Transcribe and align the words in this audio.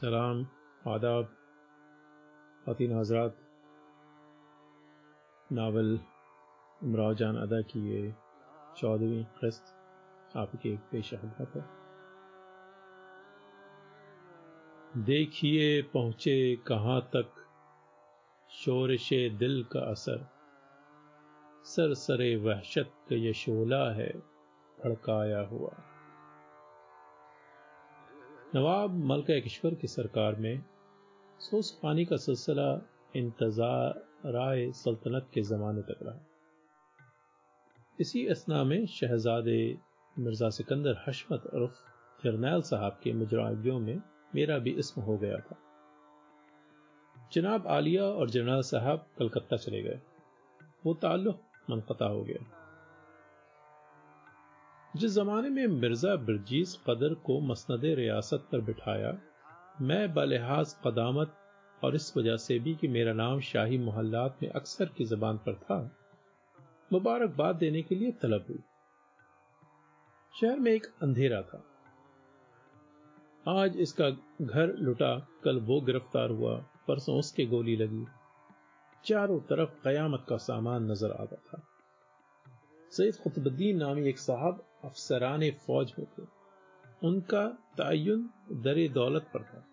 सलाम, 0.00 0.46
आदाब 0.88 1.24
खातिन 2.66 2.92
हजरात। 2.92 3.36
नावल 5.52 6.00
उमराव 6.82 7.14
जान 7.14 7.36
अदा 7.36 7.60
की 7.60 7.80
ये 7.90 8.14
चौदहवीं 8.76 9.24
किस्त 9.24 9.64
आपके 10.36 10.76
पेश 10.76 11.14
खदमत 11.14 11.52
है 11.56 11.64
देखिए 15.04 15.82
पहुँचे 15.82 16.56
कहाँ 16.56 17.00
तक 17.00 17.44
शोरश 18.50 19.08
दिल 19.12 19.64
का 19.72 19.80
असर। 19.80 20.28
सरसरे 21.64 22.36
वहशत 22.36 22.92
का 23.10 23.16
ये 23.16 23.32
शोला 23.32 23.92
है, 23.92 24.12
भड़काया 24.84 25.40
हुआ। 25.40 25.89
नवाब 28.54 28.94
मलका 29.04 29.38
की 29.40 29.88
सरकार 29.88 30.36
में 30.36 30.62
सोस 31.40 31.70
पानी 31.82 32.04
का 32.04 32.16
सिलसिला 32.16 32.70
इंतज़ार 33.16 33.90
राय 34.26 34.72
सल्तनत 34.72 35.28
के 35.34 35.42
ज़माने 35.42 35.82
तक 35.82 35.98
रहा। 36.02 36.18
इसी 38.00 38.26
असना 38.26 38.64
में 38.64 38.86
शहजादे 38.86 39.78
मिर्ज़ा 40.18 40.48
सिकंदर 40.50 41.04
हशमत 41.08 41.46
उर्फ़ 41.54 41.78
जरनैल 42.24 42.62
साहब 42.62 42.98
के 43.02 43.12
मुजरागियों 43.12 43.78
में 43.78 44.02
मेरा 44.34 44.58
भी 44.58 44.70
इसम 44.70 45.00
हो 45.00 45.16
गया 45.18 45.38
था। 45.38 45.58
जनाब 47.32 47.66
आलिया 47.66 48.04
और 48.04 48.30
जरनैल 48.30 48.62
साहब 48.62 49.06
कलकत्ता 49.18 49.56
चले 49.56 49.82
गए। 49.82 50.00
वो 50.86 50.94
ताल्लुक 50.94 51.42
मनकता 51.70 52.06
हो 52.06 52.22
गया। 52.22 52.59
जिस 54.96 55.12
जमाने 55.12 55.50
में 55.50 55.66
मिर्ज़ा 55.66 56.16
बिरजीज 56.16 56.78
कदर 56.86 57.14
को 57.14 57.40
मसनद 57.40 57.84
रियासत 57.84 58.48
पर 58.52 58.60
बिठाया, 58.60 59.18
मैं 59.80 60.14
बलिहाज 60.14 60.76
कदामत 60.86 61.34
और 61.84 61.94
इस 61.94 62.16
वजह 62.16 62.36
से 62.36 62.58
भी 62.58 62.74
कि 62.74 62.88
मेरा 62.88 63.12
नाम 63.12 63.40
शाही 63.40 63.78
मोहल्लात 63.78 64.38
में 64.42 64.50
अक्सर 64.50 64.84
की 64.84 65.04
जबान 65.04 65.36
पर 65.36 65.54
था, 65.54 65.96
मुबारकबाद 66.92 67.56
देने 67.56 67.82
के 67.82 67.94
लिए 67.94 68.12
तलब 68.12 68.44
हुई। 68.48 68.58
शहर 70.40 70.58
में 70.58 70.72
एक 70.72 70.86
अंधेरा 71.02 71.42
था। 71.42 71.64
आज 73.48 73.76
इसका 73.76 74.10
घर 74.42 74.76
लुटा, 74.76 75.28
कल 75.44 75.60
वो 75.60 75.80
गिरफ़्तार 75.80 76.30
हुआ, 76.30 76.64
परसों 76.88 77.18
उसके 77.18 77.46
गोली 77.46 77.76
लगी। 77.76 78.06
चारों 79.04 79.40
तरफ़ 79.40 79.70
कयामत 79.84 80.26
का 80.28 80.36
सामान 80.36 80.90
नज़र 80.90 81.10
आता 81.10 81.36
था। 81.36 81.66
सैद 82.92 83.14
खुतबुद्दीन 83.14 83.76
नामी 83.76 84.08
एक 84.08 84.18
साहब 84.18 84.66
अफसरान 84.84 85.50
फौज 85.50 85.92
में 85.98 86.06
थे। 86.06 86.22
उनका 87.06 87.46
तयन 87.78 88.30
दर 88.52 88.88
दौलत 88.88 89.30
पर 89.34 89.42
था। 89.42 89.64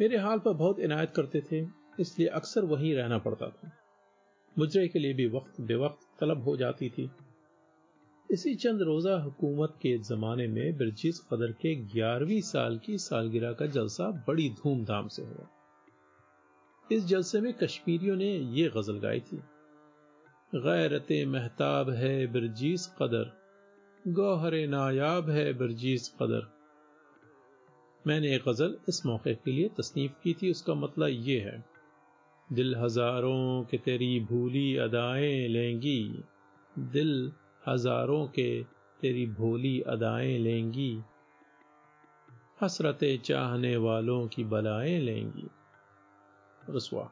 मेरे 0.00 0.16
हाल 0.16 0.38
पर 0.38 0.52
बहुत 0.52 0.78
इनायत 0.78 1.12
करते 1.16 1.40
थे, 1.40 1.66
इसलिए 2.00 2.28
अक्सर 2.28 2.64
वहीं 2.64 2.94
रहना 2.94 3.18
पड़ता 3.18 3.48
था। 3.48 3.70
मुजरे 4.58 4.88
के 4.88 4.98
लिए 4.98 5.14
भी 5.14 5.26
वक्त 5.28 5.60
बेवक्त 5.60 6.06
तलब 6.20 6.42
हो 6.42 6.56
जाती 6.56 6.88
थी। 6.90 7.10
इसी 8.30 8.54
चंद 8.54 8.82
रोजा 8.82 9.16
हुकूमत 9.18 9.74
के 9.76 9.98
जमाने 9.98 10.46
में 10.46 10.76
बिरजीज 10.76 11.20
कदर 11.32 11.52
के 11.52 11.74
ग्यारहवीं 11.74 12.40
साल 12.40 12.78
की 12.78 12.98
सालगिरह 12.98 13.52
का 13.52 13.66
जलसा 13.66 14.24
बड़ी 14.28 14.48
धूमधाम 14.50 15.08
से 15.08 15.22
हुआ। 15.22 15.46
इस 16.92 17.04
जलसे 17.04 17.40
में 17.40 17.52
कश्मीरियों 17.52 18.16
ने 18.16 18.32
ये 18.34 18.68
गज़ल 18.68 18.98
गाई 18.98 19.20
थी। 19.20 19.40
गैरत 20.54 21.06
महताब 21.28 21.90
है 21.90 22.26
बिरजीज 22.26 22.86
कदर। 22.98 23.32
गौहर 24.08 24.54
नायाब 24.68 25.30
है 25.30 25.52
बिरजीज 25.52 26.08
कदर। 26.22 26.46
मैंने 28.06 28.34
एक 28.34 28.42
गज़ल 28.48 28.76
इस 28.88 29.06
मौके 29.06 29.34
के 29.34 29.52
लिए 29.52 29.68
तसनीफ 29.68 30.14
की 30.22 30.34
थी, 30.34 30.50
उसका 30.50 30.74
मतलब 30.74 31.08
ये 31.08 31.40
है, 31.40 31.64
दिल 32.52 32.76
हज़ारों 32.76 33.64
के 33.64 33.78
तेरी 33.78 34.20
भूली 34.20 34.76
अदाएँ 34.76 35.48
लेंगी, 35.48 36.24
दिल 36.78 37.32
हज़ारों 37.68 38.26
के 38.26 38.62
तेरी 39.00 39.26
भोली 39.26 39.80
अदाएँ 39.80 40.38
लेंगी, 40.38 41.02
हसरत 42.62 43.22
चाहने 43.24 43.76
वालों 43.76 44.26
की 44.28 44.44
बलाएँ 44.44 44.98
लेंगी। 44.98 45.48
रसवा 46.70 47.10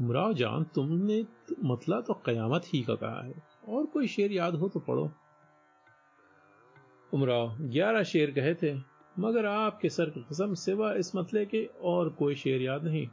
उमराव 0.00 0.34
जान, 0.34 0.64
तुमने 0.64 1.26
मतला 1.64 2.00
तो 2.00 2.14
कयामत 2.26 2.62
ही 2.74 2.82
का 2.82 2.94
कहा 2.94 3.24
है। 3.24 3.34
और 3.68 3.86
कोई 3.86 4.06
शेर 4.06 4.32
याद 4.32 4.54
हो 4.54 4.68
तो 4.68 4.80
पढ़ो। 4.80 5.10
उमराव 7.14 7.56
ग्यारह 7.60 8.02
शेर 8.02 8.30
कहे 8.30 8.54
थे, 8.54 8.80
मगर 9.18 9.46
आपके 9.46 9.88
सर 9.88 10.10
की 10.10 10.20
कसम, 10.20 10.54
सिवा 10.54 10.92
इस 10.92 11.16
मतले 11.16 11.46
के 11.46 11.70
और 11.80 12.08
कोई 12.08 12.34
शेर 12.34 12.62
याद 12.62 12.84
नहीं। 12.84 13.08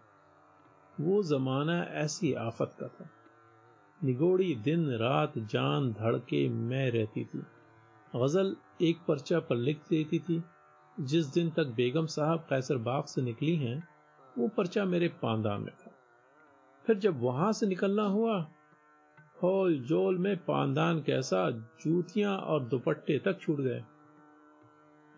वो 1.00 1.24
जमाना 1.24 1.84
ऐसी 1.84 2.34
आफत 2.34 2.76
का 2.80 2.88
था। 2.88 3.10
निगोड़ी 4.04 4.56
दिन 4.56 4.90
रात 4.90 5.38
जान 5.38 5.94
धड़के 5.94 6.50
मैं 6.50 6.92
रहती 6.92 7.26
थी। 7.26 7.44
गज़ल 8.16 8.56
एक 8.82 8.98
पर्चा 9.08 9.40
पर 9.40 9.56
लिख 9.56 9.78
देती 9.90 10.20
थी, 10.20 10.44
जिस 11.00 11.26
दिन 11.26 11.50
तक 11.50 11.66
बेगम 11.66 12.06
साहब 12.06 12.40
कैसर 12.40 12.78
बाग 12.78 13.04
से 13.04 13.22
निकली 13.22 13.56
हैं, 13.56 13.88
वो 14.38 14.48
पर्चा 14.48 14.86
मेरे 14.86 15.08
पांदा 15.08 15.58
में 15.58 15.72
फिर 16.88 16.98
जब 16.98 17.22
वहाँ 17.22 17.52
से 17.54 17.68
निकलना 17.68 18.04
हुआ, 18.04 18.40
होल 19.44 19.80
जोल 19.80 20.18
में 20.18 20.36
पानदान 20.38 21.02
कैसा 21.02 21.50
जूतियाँ 21.52 22.38
और 22.38 22.64
दुपट्टे 22.64 23.20
तक 23.20 23.40
छूट 23.40 23.60
गए। 23.60 23.84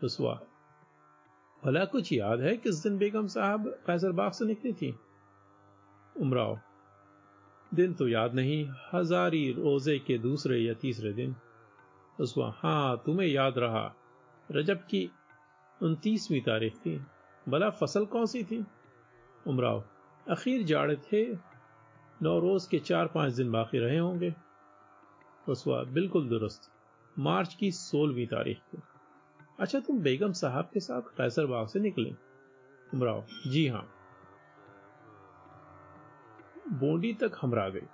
रसवा 0.04 0.40
भला 1.64 1.86
कुछ 1.86 2.14
याद 2.14 2.42
है 2.42 2.58
किस 2.58 2.76
दिन 2.76 2.98
बेगम 2.98 3.28
साहब 3.28 3.68
कैसरबाग 3.88 4.32
से 4.32 4.46
निकली 4.46 4.74
थी? 4.74 4.96
उमराव, 6.16 6.60
दिन 7.74 7.94
तो 7.94 8.08
याद 8.08 8.34
नहीं, 8.34 8.70
हजारी 8.94 9.52
रोज़े 9.52 10.00
के 10.00 10.18
दूसरे 10.18 10.58
या 10.60 10.74
तीसरे 10.74 11.14
दिन। 11.14 11.36
रसवा 12.22 12.54
हाँ 12.58 13.04
तुम्हें 13.06 13.28
याद 13.28 13.58
रहा, 13.58 13.96
रजब 14.52 14.78
की 14.78 15.12
उनतीसवीं 15.82 16.42
तारीख 16.42 16.76
थी। 16.76 17.06
भला 17.50 17.70
फ़सल 17.70 18.06
कौन 18.06 18.26
सी 18.26 18.44
थी? 18.44 18.66
उमराव, 19.48 19.84
अखीर 20.30 20.64
जाड़े 20.64 20.96
थे 20.96 21.55
नौरोज 22.24 22.66
के 22.66 22.80
चार 22.80 23.08
पाँच 23.08 23.34
दिन 23.34 23.52
बाकी 23.52 23.80
रहे 23.80 23.98
होंगे। 23.98 24.36
रसवा 25.50 25.84
बिल्कुल 25.84 26.30
दुरुस्त। 26.30 26.72
मार्च 27.20 27.54
की 27.54 27.72
सोलहवीं 27.72 28.28
तारीख 28.28 28.58
को। 28.58 28.78
अच्छा 29.60 29.80
तुम 29.80 30.00
बेगम 30.00 30.32
साहब 30.32 30.70
के 30.74 30.80
साथ 30.80 31.02
कैसर 31.02 31.46
बाग 31.46 31.68
से 31.68 31.80
निकले। 31.80 32.10
उमराव, 32.94 33.26
जी 33.48 33.68
हाँ। 33.68 33.92
बोंडी 36.68 37.14
तक 37.14 37.32
हमरा 37.42 37.70
गए 37.70 37.88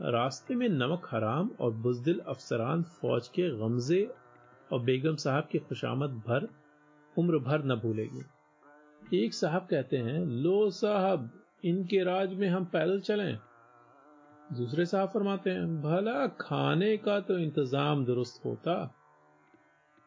रास्ते 0.00 0.54
में 0.54 0.68
नमक 0.68 1.08
हराम 1.10 1.50
और 1.60 1.70
बुजदिल 1.70 2.18
अफसरान 2.18 2.82
फौज 2.82 3.28
के 3.28 3.50
गमजे 3.50 4.14
और 4.72 4.80
बेगम 4.80 5.16
साहब 5.16 5.48
की 5.52 5.58
खुशामद 5.58 6.10
भर, 6.10 6.48
उम्र 7.18 7.38
भर 7.38 7.64
न 7.64 7.74
भूलेगी। 7.74 9.24
एक 9.24 9.34
साहब 9.34 9.66
कहते 9.70 9.96
हैं, 9.96 10.26
लो 10.26 10.70
साहब, 10.70 11.44
इनके 11.64 12.04
राज 12.04 12.34
में 12.34 12.48
हम 12.48 12.64
पैदल 12.64 13.00
चलें। 13.00 13.38
दूसरे 14.56 14.84
साहब 14.86 15.08
फरमाते 15.08 15.50
हैं, 15.50 15.82
भला 15.82 16.26
खाने 16.26 16.96
का 16.96 17.20
तो 17.20 17.38
इंतज़ाम 17.38 18.04
दुरुस्त 18.04 18.44
होता। 18.44 18.74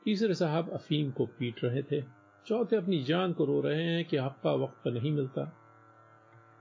तीसरे 0.05 0.33
साहब 0.33 0.69
अफीम 0.69 1.11
को 1.11 1.25
पीट 1.25 1.63
रहे 1.63 1.83
थे। 1.83 2.01
चौथे 2.45 2.75
अपनी 2.75 3.03
जान 3.03 3.33
को 3.33 3.45
रो 3.45 3.59
रहे 3.61 3.83
हैं 3.83 4.05
कि 4.05 4.17
हफ़्ता 4.17 4.53
वक्त 4.53 4.81
पर 4.85 4.91
नहीं 4.91 5.11
मिलता। 5.11 5.45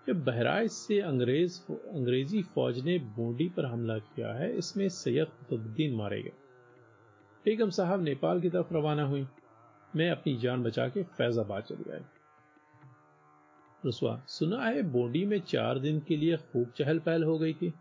जब 0.06 0.24
बहराइच 0.24 0.70
से 0.70 1.00
अंग्रेज़ 1.00 1.60
अंग्रेज़ी 1.72 2.42
फौज 2.42 2.84
ने 2.84 2.98
बूंदी 2.98 3.48
पर 3.48 3.66
हमला 3.66 3.98
किया 3.98 4.32
है, 4.32 4.56
इसमें 4.56 4.88
सैयद 4.88 5.28
कुतुबुद्दीन 5.28 5.96
मारे 5.96 6.22
गए। 6.22 6.32
बेगम 7.44 7.70
साहब 7.70 8.02
नेपाल 8.02 8.40
की 8.40 8.50
तरफ़ 8.50 8.74
रवाना 8.74 9.02
हुई। 9.02 9.26
मैं 9.96 10.10
अपनी 10.10 10.36
जान 10.36 10.62
बचा 10.62 10.88
के 10.88 11.02
फैजाबाद 11.02 11.62
चल 11.62 11.84
गया 11.88 11.98
रसवा 13.86 14.20
सुना 14.28 14.64
है 14.64 14.82
बोंडी 14.82 15.24
में 15.24 15.38
चार 15.40 15.78
दिन 15.78 16.00
के 16.00 16.16
लिए 16.16 16.36
खूब 16.52 16.72
चहल 16.78 16.98
पहल 16.98 17.24
हो 17.24 17.38
गई 17.38 17.52
थी। 17.54 17.72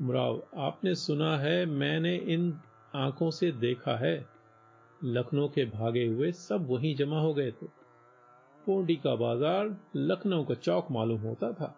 मुराव, 0.00 0.42
आपने 0.56 0.94
सुना 0.94 1.36
है 1.38 1.64
मैंने 1.66 2.16
इन 2.16 2.52
आँखों 2.94 3.30
से 3.30 3.50
देखा 3.52 3.96
है, 3.96 4.26
लखनऊ 5.04 5.48
के 5.48 5.64
भागे 5.64 6.06
हुए 6.06 6.30
सब 6.32 6.66
वहीं 6.70 6.94
जमा 6.96 7.20
हो 7.20 7.32
गए 7.34 7.50
थे। 7.50 7.66
पोंडी 8.66 8.96
का 8.96 9.14
बाज़ार 9.14 9.76
लखनऊ 9.96 10.44
का 10.44 10.54
चौक 10.54 10.90
मालूम 10.90 11.20
होता 11.20 11.52
था। 11.52 11.74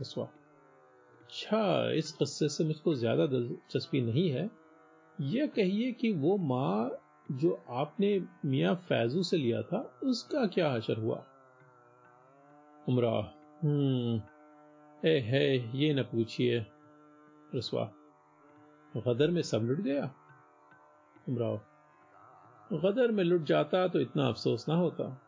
रसवा 0.00 0.24
अच्छा 1.20 1.92
इस 1.92 2.12
कस्से 2.12 2.48
से 2.48 2.64
मुझको 2.64 2.94
ज़्यादा 2.94 3.26
दिलचस्पी 3.26 4.00
नहीं 4.00 4.28
है। 4.30 4.50
यह 5.20 5.46
कहिए 5.46 5.92
कि 5.92 6.12
वो 6.12 6.36
माँ 6.36 6.90
जो 7.32 7.52
आपने 7.70 8.18
मियाँ 8.44 8.74
फैजू 8.88 9.22
से 9.22 9.36
लिया 9.36 9.62
था, 9.62 9.78
उसका 10.02 10.46
क्या 10.46 10.70
हशर 10.72 10.96
हुआ? 10.96 11.24
उमरा 12.88 13.34
हम्म। 13.64 14.22
ए, 15.08 15.20
है, 15.20 15.78
ये 15.78 15.94
न 15.94 16.02
पूछिए, 16.02 16.66
रसवा। 17.54 17.92
गदर 18.96 19.30
में 19.30 19.42
सब 19.42 19.58
लुट 19.58 19.78
गया? 19.78 20.14
उमराव 21.28 21.60
गदर 22.72 23.10
में 23.10 23.24
लुट 23.24 23.42
जाता 23.42 23.88
तो 23.88 24.00
इतना 24.00 24.28
अफसोस 24.28 24.68
ना 24.68 24.74
होता। 24.74 25.22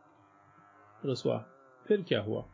रसवा, 1.06 1.46
फिर 1.86 2.02
क्या 2.02 2.20
हुआ? 2.20 2.44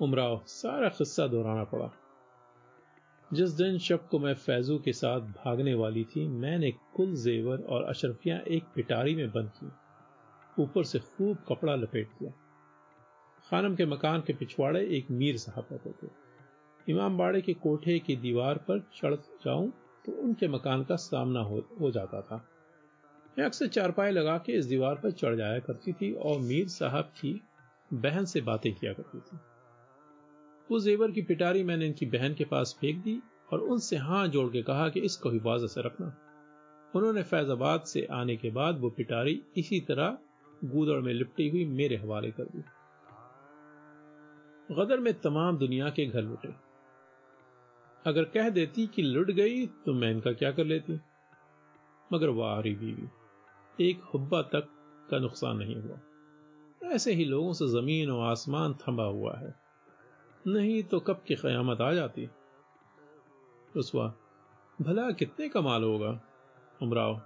उमराव 0.00 0.42
सारा 0.46 0.88
किस्सा 0.88 1.26
दोहराना 1.26 1.64
पड़ा। 1.64 1.90
जिस 3.32 3.50
दिन 3.50 3.78
शब 3.78 4.08
को 4.08 4.18
मैं 4.18 4.34
फैजू 4.34 4.78
के 4.78 4.92
साथ 4.92 5.20
भागने 5.20 5.74
वाली 5.74 6.04
थी, 6.04 6.28
मैंने 6.28 6.70
कुल 6.70 7.14
जेवर 7.14 7.62
और 7.62 7.84
अशरफियाँ 7.84 8.38
एक 8.38 8.64
पिटारी 8.74 9.14
में 9.14 9.30
बंद 9.30 9.50
की। 9.64 9.68
ऊपर 10.62 10.84
से 10.84 10.98
खूब 10.98 11.38
कपड़ा 11.48 11.74
लपेट 11.74 12.08
दिया। 12.08 12.32
खानम 13.50 13.74
के 13.74 13.86
मकान 13.86 14.20
के 14.20 14.32
पिछवाड़े 14.32 14.80
एक 14.96 15.10
मीर 15.10 15.36
साहब 15.36 15.66
रहते 15.72 15.90
थे 15.90 16.10
इमाम 16.86 17.16
बाड़े 17.18 17.40
के 17.40 17.52
कोठे 17.54 17.98
की 17.98 18.16
दीवार 18.16 18.58
पर 18.58 18.80
चढ़ 18.96 19.14
जाऊँ 19.14 19.72
तो 20.06 20.12
उनके 20.12 20.48
मकान 20.48 20.84
का 20.84 20.96
सामना 20.96 21.40
हो, 21.40 21.58
हो 21.80 21.90
जाता 21.90 22.20
था। 22.20 22.36
मैं 23.38 23.44
अक्सर 23.44 23.66
चारपाई 23.66 24.10
लगा 24.10 24.36
के 24.38 24.52
इस 24.52 24.66
दीवार 24.66 24.94
पर 24.94 25.10
चढ़ 25.10 25.36
जाया 25.36 25.58
करती 25.58 25.92
थी 25.92 26.12
और 26.12 26.38
मीर 26.40 26.68
साहब 26.68 27.12
की 27.20 27.40
बहन 27.92 28.24
से 28.24 28.40
बातें 28.40 28.72
किया 28.74 28.92
करती 28.92 29.18
थी। 29.18 29.38
वो 30.70 30.80
जेवर 30.80 31.10
की 31.10 31.22
पिटारी 31.22 31.62
मैंने 31.64 31.86
इनकी 31.86 32.06
बहन 32.06 32.34
के 32.34 32.44
पास 32.44 32.76
फेंक 32.80 33.02
दी 33.04 33.20
और 33.52 33.60
उनसे 33.60 33.96
हाथ 33.96 34.28
जोड़ 34.28 34.48
के 34.48 34.62
कहा 34.62 34.88
कि 34.88 35.00
इसको 35.00 35.30
हिफाजत 35.30 35.68
से 35.68 35.82
रखना। 35.82 36.14
उन्होंने 36.94 37.22
फैजाबाद 37.22 37.84
से 37.84 38.06
आने 38.12 38.36
के 38.36 38.50
बाद 38.50 38.80
वो 38.80 38.90
पिटारी 38.90 39.42
इसी 39.56 39.80
तरह 39.80 40.18
गूदड़ 40.64 41.00
में 41.00 41.12
लिपटी 41.14 41.48
हुई 41.48 41.64
मेरे 41.64 41.96
हवाले 41.96 42.30
कर 42.30 42.44
दी। 42.44 42.62
गदर 44.68 45.00
में 45.00 45.12
तमाम 45.20 45.58
दुनिया 45.58 45.88
के 45.90 46.06
घर 46.06 46.22
लुटे। 46.22 46.48
अगर 48.04 48.24
कह 48.24 48.48
देती 48.50 48.86
कि 48.86 49.02
लुट 49.02 49.30
गई 49.30 49.66
तो 49.66 49.92
मैं 49.92 50.10
इनका 50.10 50.32
क्या 50.32 50.50
कर 50.52 50.64
लेती? 50.64 50.98
मगर 52.10 52.28
वारी 52.28 52.74
बीवी, 52.74 53.08
एक 53.78 54.02
हुब्बा 54.04 54.42
तक 54.42 54.68
का 55.10 55.18
नुकसान 55.18 55.56
नहीं 55.56 55.76
हुआ। 55.76 55.98
ऐसे 56.92 57.12
ही 57.12 57.24
लोगों 57.24 57.52
से 57.52 57.68
ज़मीन 57.68 58.10
और 58.10 58.30
आसमान 58.30 58.74
थमा 58.74 59.04
हुआ 59.04 59.36
है। 59.38 59.54
नहीं 60.46 60.82
तो 60.82 61.00
कब 61.00 61.22
की 61.26 61.34
कयामत 61.34 61.80
आ 61.80 61.92
जाती? 61.92 62.28
रुसवा, 63.74 64.06
भला 64.78 65.10
कितने 65.10 65.48
का 65.48 65.60
माल 65.60 65.84
होगा? 65.84 66.20
उमराव, 66.82 67.20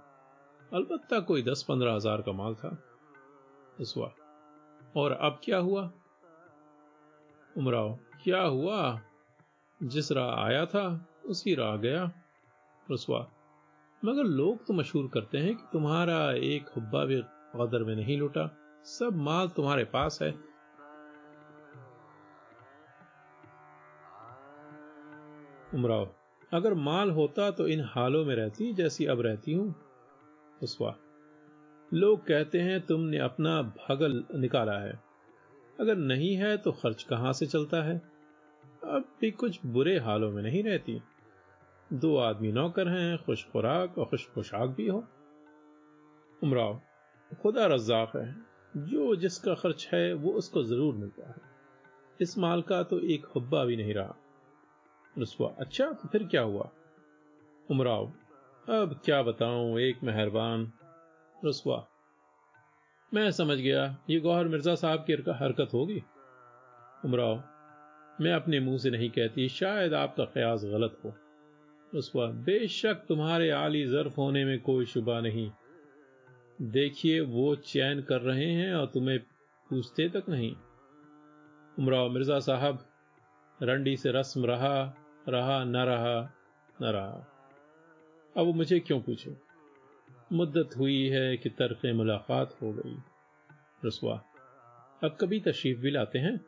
अलबत्ता 0.73 1.19
कोई 1.19 1.43
दस 1.43 1.65
पंद्रह 1.69 1.93
हज़ार 1.93 2.21
का 2.21 2.31
माल 2.31 2.55
था। 2.55 2.69
रुसवा, 3.79 4.13
और 4.97 5.11
अब 5.11 5.39
क्या 5.43 5.57
हुआ? 5.57 5.91
उमराव, 7.57 7.99
क्या 8.23 8.41
हुआ? 8.41 9.01
जिस 9.83 10.11
राह 10.11 10.29
आया 10.29 10.65
था, 10.65 11.07
उसी 11.25 11.55
राह 11.55 11.75
गया। 11.75 12.11
रुसवा 12.89 13.27
मगर 14.05 14.23
लोग 14.23 14.65
तो 14.65 14.73
मशहूर 14.73 15.09
करते 15.13 15.37
हैं 15.37 15.55
कि 15.55 15.63
तुम्हारा 15.73 16.31
एक 16.31 16.69
हुब्बा 16.69 17.05
भी 17.05 17.21
गदर 17.55 17.83
में 17.83 17.95
नहीं 17.95 18.17
लुटा। 18.17 18.57
सब 18.83 19.15
माल 19.15 19.47
तुम्हारे 19.47 19.83
पास 19.83 20.19
है। 20.21 20.31
उमराव, 25.73 26.09
अगर 26.53 26.73
माल 26.73 27.11
होता 27.11 27.51
तो 27.51 27.67
इन 27.67 27.83
हालों 27.83 28.25
में 28.25 28.35
रहती 28.35 28.73
जैसी 28.73 29.05
अब 29.05 29.21
रहती 29.21 29.53
हूँ। 29.53 29.75
उसवा 30.63 30.95
लोग 31.93 32.25
कहते 32.25 32.59
हैं 32.59 32.85
तुमने 32.85 33.17
अपना 33.17 33.61
भगल 33.61 34.23
निकाला 34.35 34.79
है। 34.79 35.02
अगर 35.83 35.95
नहीं 35.95 36.35
है 36.35 36.57
तो 36.57 36.71
खर्च 36.71 37.03
कहाँ 37.03 37.33
से 37.33 37.45
चलता 37.45 37.83
है? 37.83 37.97
अब 38.83 39.05
भी 39.21 39.31
कुछ 39.31 39.65
बुरे 39.65 39.99
हालों 39.99 40.31
में 40.31 40.43
नहीं 40.43 40.63
रहती। 40.63 41.01
दो 41.93 42.17
आदमी 42.17 42.51
नौकर 42.51 42.87
हैं 42.87 43.17
खुश 43.25 43.45
खुराक 43.45 43.97
और 43.97 44.05
खुश 44.05 44.25
पोशाक 44.25 44.69
भी 44.69 44.87
हो। 44.87 45.03
उमराव, 46.43 46.81
खुदा 47.41 47.65
रज्जाक 47.65 48.11
है। 48.15 48.53
जो 48.77 49.15
जिसका 49.15 49.53
खर्च 49.53 49.89
है, 49.93 50.13
वो 50.13 50.31
उसको 50.31 50.63
ज़रूर 50.63 50.95
मिलता 50.95 51.29
है। 51.29 51.35
इस 52.21 52.37
माल 52.37 52.61
का 52.61 52.83
तो 52.83 52.99
एक 52.99 53.25
हुब्बा 53.25 53.65
भी 53.65 53.77
नहीं 53.77 53.93
रहा। 53.93 54.15
रसुआ 55.19 55.49
अच्छा 55.59 55.85
तो 55.85 56.07
फिर 56.07 56.23
क्या 56.23 56.41
हुआ? 56.41 56.69
उमराव, 57.71 58.05
अब 58.69 59.01
क्या 59.05 59.23
बताऊँ, 59.23 59.79
एक 59.79 60.03
मेहरबान। 60.03 60.71
रसवा 61.45 61.87
मैं 63.13 63.31
समझ 63.31 63.57
गया, 63.57 63.97
ये 64.09 64.19
गौहर 64.19 64.47
मिर्ज़ा 64.47 64.75
साहब 64.75 64.99
की 64.99 65.13
हरकत 65.13 65.69
होगी। 65.73 66.03
उमराव 67.05 67.43
मैं 68.21 68.33
अपने 68.33 68.59
मुँह 68.59 68.77
से 68.77 68.89
नहीं 68.89 69.09
कहती, 69.09 69.49
शायद 69.49 69.93
आपका 69.93 70.25
ख्याल 70.25 70.57
गलत 70.57 70.97
हो। 71.05 71.13
रसवा 71.95 72.25
बेशक 72.25 72.93
तुम्हारे 72.93 73.49
आली 73.49 73.85
जर्फ 73.85 74.17
होने 74.17 74.45
में 74.45 74.59
कोई 74.59 74.85
शुबा 74.85 75.21
नहीं। 75.21 75.51
देखिए, 76.61 77.21
वो 77.21 77.55
चैन 77.55 78.01
कर 78.01 78.21
रहे 78.21 78.51
हैं 78.51 78.73
और 78.73 78.85
तुम्हें 78.85 79.19
पूछते 79.69 80.09
तक 80.09 80.23
नहीं। 80.29 80.55
उमराव 81.79 82.09
मिर्ज़ा 82.09 82.39
साहब, 82.39 82.85
रंडी 83.63 83.97
से 83.97 84.11
रस्म 84.11 84.45
रहा 84.45 84.95
रहा, 85.29 85.63
न 85.63 85.75
रहा 85.75 86.33
न 86.81 86.85
रहा। 86.85 87.27
अब 88.37 88.45
वो 88.45 88.53
मुझे 88.53 88.79
क्यों 88.79 89.01
पूछे? 89.01 89.42
मुद्दत 90.31 90.69
हुई 90.77 91.07
है 91.07 91.37
कि 91.37 91.49
तरफ़ 91.49 91.87
मुलाकात 91.87 92.57
हो 92.61 92.73
गई। 92.73 92.97
रसवा 93.85 94.23
अब 95.03 95.17
कभी 95.21 95.39
तशरीफ़ 95.39 95.79
भी 95.79 95.91
लाते 95.91 96.19
हैं? 96.19 96.45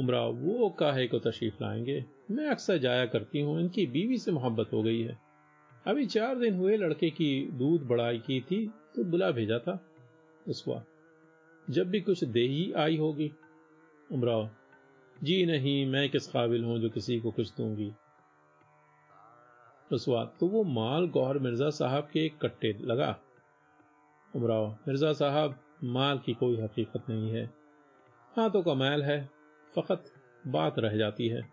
उमरा, 0.00 0.26
वो 0.26 0.70
काहे 0.70 1.06
को 1.06 1.18
तशरीफ़ 1.18 1.54
लाएँगे? 1.62 2.04
मैं 2.30 2.46
अक्सर 2.46 2.78
जाया 2.78 3.06
करती 3.06 3.40
हूँ, 3.40 3.60
इनकी 3.60 3.86
बीवी 3.86 4.18
से 4.18 4.32
मोहब्बत 4.32 4.72
हो 4.72 4.82
गई 4.82 5.00
है। 5.02 5.18
अभी 5.86 6.06
चार 6.06 6.38
दिन 6.38 6.54
हुए, 6.54 6.76
लड़के 6.76 7.10
की 7.10 7.50
दूध 7.52 7.82
बढ़ाई 7.82 8.18
की 8.18 8.40
थी 8.40 8.66
तो 8.66 9.04
बुला 9.04 9.30
भेजा 9.30 9.58
था। 9.58 9.86
उसवा 10.48 10.84
जब 11.70 11.90
भी 11.90 12.00
कुछ 12.00 12.24
दे 12.24 12.40
ही 12.40 12.72
आई 12.72 12.96
होगी। 12.96 13.32
उमराव 14.12 14.50
जी 15.22 15.46
नहीं, 15.46 15.86
मैं 15.86 16.10
किस 16.10 16.26
काबिल 16.26 16.64
हूँ 16.64 16.78
जो 16.78 16.88
किसी 16.90 17.20
को 17.20 17.30
कुछ 17.30 17.56
दूँगी? 17.56 17.92
रसवा 19.92 20.24
तो 20.24 20.46
वो 20.46 20.64
माल 20.64 21.06
गौहर 21.06 21.38
मिर्ज़ा 21.38 21.70
साहब 21.70 22.04
के 22.04 22.28
कट्टे 22.28 22.78
लगा। 22.80 23.20
उमराव, 24.36 24.78
मिर्ज़ा 24.88 25.12
साहब, 25.12 25.58
माल 25.84 26.18
की 26.18 26.34
कोई 26.34 26.60
हकीकत 26.60 27.04
नहीं 27.08 27.30
है। 27.30 27.44
हाथों 28.36 28.62
का 28.62 28.74
मैल 28.74 29.02
है, 29.02 29.30
फकत 29.76 30.04
बात 30.46 30.78
रह 30.78 30.96
जाती 30.96 31.28
है। 31.28 31.50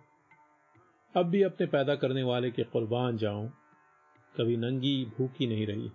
अब 1.15 1.25
भी 1.25 1.44
अपने 1.44 1.67
पैदा 1.67 1.96
करने 1.96 2.24
वाले 2.24 2.51
के 2.51 2.63
कुर्बान 2.63 3.17
जाऊँ, 3.17 3.50
कभी 4.38 4.58
नंगी 4.58 5.05
भूखी 5.17 5.48
नहीं 5.48 5.67
रही। 5.67 5.91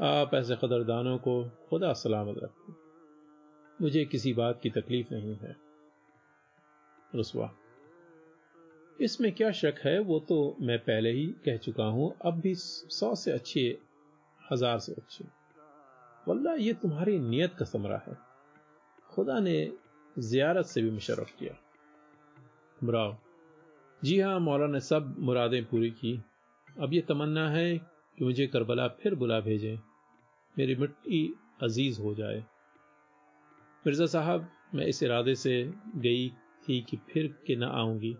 आप 0.00 0.34
ऐसे 0.34 0.56
कदरदानों 0.56 1.18
को 1.18 1.44
खुदा 1.44 1.92
सलामत 1.92 2.34
रखें। 2.38 2.74
मुझे 3.82 4.04
किसी 4.04 4.32
बात 4.34 4.60
की 4.62 4.70
तकलीफ़ 4.70 5.14
नहीं 5.14 5.36
है। 5.36 5.56
रसवा 7.14 7.54
इसमें 9.02 9.32
क्या 9.32 9.50
शक 9.50 9.74
है, 9.84 9.98
वो 9.98 10.20
तो 10.20 10.56
मैं 10.60 10.78
पहले 10.78 11.10
ही 11.10 11.26
कह 11.26 11.56
चुका 11.56 11.84
हूँ, 11.84 12.14
अब 12.24 12.40
भी 12.40 12.54
सौ 12.54 13.14
से 13.14 13.32
अच्छे, 13.32 13.78
हज़ार 14.52 14.78
से 14.78 14.92
अच्छे। 14.92 15.24
वल्ला 16.28 16.52
ये 16.54 16.72
तुम्हारी 16.72 17.18
नियत 17.18 17.54
का 17.54 17.64
समरा 17.64 18.02
है। 18.08 18.16
खुदा 19.10 19.40
ने 19.40 19.72
जियारत 20.18 20.66
से 20.66 20.82
भी 20.82 20.90
मुशरफ 20.90 21.34
किया। 21.38 21.54
ब्राव 22.84 23.16
जी 24.04 24.20
हाँ 24.20 24.40
मौला 24.40 24.66
ने 24.66 24.80
सब 24.80 25.14
मुरादें 25.18 25.64
पूरी 25.64 25.90
की। 25.90 26.22
अब 26.80 26.94
ये 26.94 27.00
तमन्ना 27.00 27.50
है 27.50 27.78
कि 28.18 28.24
मुझे 28.24 28.46
करबला 28.46 28.88
फिर 28.88 29.14
बुला 29.14 29.40
भेजें। 29.40 29.78
मेरी 30.58 30.74
मिट्टी 30.74 31.34
अज़ीज़ 31.62 32.00
हो 32.00 32.14
जाए। 32.14 32.44
मिर्ज़ा 33.86 34.06
साहब, 34.06 34.48
मैं 34.74 34.86
इस 34.86 35.02
इरादे 35.02 35.34
से 35.34 35.72
गई 35.96 36.28
थी 36.64 36.80
कि 36.82 36.96
फिर 36.96 37.26
के 37.46 37.56
ना 37.56 37.66
आऊँगी। 37.66 38.16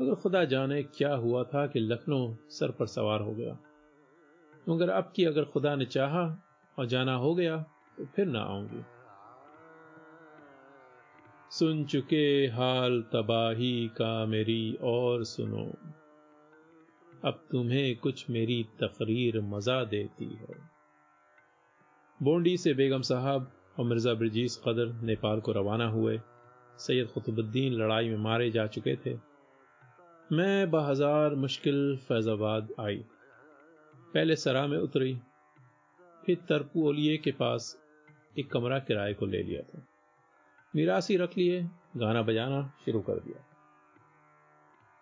मगर 0.00 0.14
खुदा 0.14 0.44
जाने 0.44 0.82
क्या 0.82 1.14
हुआ 1.14 1.42
था 1.44 1.66
कि 1.66 1.80
लखनऊ 1.80 2.34
सर 2.48 2.70
पर 2.70 2.86
सवार 2.86 3.20
हो 3.20 3.32
गया। 3.32 3.56
मगर 4.68 4.90
अब 4.90 5.12
की 5.16 5.24
अगर 5.24 5.44
खुदा 5.44 5.74
ने 5.76 5.84
चाहा 5.84 6.24
और 6.78 6.86
जाना 6.86 7.14
हो 7.14 7.34
गया 7.34 7.56
तो 7.98 8.04
फिर 8.06 8.26
ना 8.26 8.40
आऊँगी। 8.40 8.82
सुन 11.50 11.84
चुके 11.84 12.26
हाल 12.46 13.00
तबाही 13.12 13.88
का 13.88 14.26
मेरी 14.26 14.78
और 14.82 15.24
सुनो। 15.24 15.64
अब 17.24 17.44
तुम्हें 17.50 17.96
कुछ 17.96 18.24
मेरी 18.30 18.62
तकरीर 18.80 19.40
मज़ा 19.40 19.82
देती 19.84 20.28
है। 20.34 20.56
बोंडी 22.20 22.56
से 22.56 22.74
बेगम 22.74 23.02
साहब 23.02 23.50
और 23.78 23.84
मिर्ज़ा 23.84 24.14
ब्रजीस 24.14 24.56
कदर 24.66 24.92
नेपाल 25.02 25.40
को 25.40 25.52
रवाना 25.52 25.88
हुए। 25.88 26.18
सैयद 26.78 27.08
कुतुबुद्दीन 27.08 27.72
लड़ाई 27.72 28.08
में 28.08 28.18
मारे 28.18 28.50
जा 28.50 28.66
चुके 28.66 28.96
थे। 28.96 29.14
मैं 30.32 30.70
बहजार 30.70 31.34
मुश्किल 31.34 31.96
फैजाबाद 31.96 32.68
आई। 32.80 33.04
पहले 34.14 34.36
सरा 34.36 34.66
में 34.66 34.78
उतरी, 34.78 35.18
फिर 36.26 36.36
तरपू 36.48 36.88
ओलिए 36.88 37.16
के 37.16 37.32
पास 37.32 37.82
एक 38.38 38.50
कमरा 38.50 38.78
किराए 38.78 39.14
को 39.14 39.26
ले 39.26 39.42
लिया 39.42 39.62
था। 39.62 39.86
निराशी 40.76 41.16
रख 41.16 41.38
लिए, 41.38 41.70
गाना 41.96 42.22
बजाना 42.22 42.72
शुरू 42.84 43.00
कर 43.00 43.12
दिया। 43.12 43.44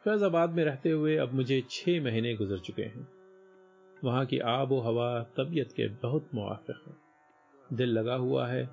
फैजाबाद 0.04 0.50
में 0.50 0.64
रहते 0.64 0.90
हुए 0.90 1.16
अब 1.16 1.32
मुझे 1.32 1.62
छह 1.70 2.04
महीने 2.04 2.34
गुजर 2.34 2.58
चुके 2.58 2.82
हैं। 2.82 3.08
वहाँ 4.04 4.26
की 4.26 4.38
आब 4.38 4.72
व 4.72 4.80
हवा 4.80 5.22
तबीयत 5.22 5.72
के 5.72 5.88
बहुत 5.88 6.30
मुआफिक 6.34 6.76
है। 6.86 6.94
दिल 7.76 7.88
लगा 7.88 8.14
हुआ 8.14 8.46
है, 8.46 8.70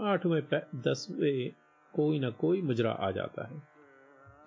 आठवें 0.00 0.42
दसवें 0.74 1.52
कोई 1.92 2.18
ना 2.18 2.30
कोई 2.30 2.62
मुजरा 2.62 2.92
आ 2.92 3.10
जाता 3.10 3.46
है। 3.46 3.75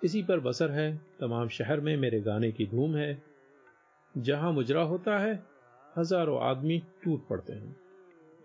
इसी 0.04 0.22
पर 0.22 0.40
बसर 0.40 0.70
है, 0.70 1.00
तमाम 1.20 1.48
शहर 1.48 1.80
में 1.80 1.96
मेरे 1.96 2.20
गाने 2.20 2.52
की 2.52 2.66
धूम 2.66 2.96
है। 2.96 3.22
जहाँ 4.16 4.52
मुजरा 4.52 4.82
होता 4.82 5.18
है, 5.18 5.44
हज़ारों 5.98 6.40
आदमी 6.42 6.82
टूट 7.04 7.28
पड़ते 7.28 7.52
हैं। 7.52 7.76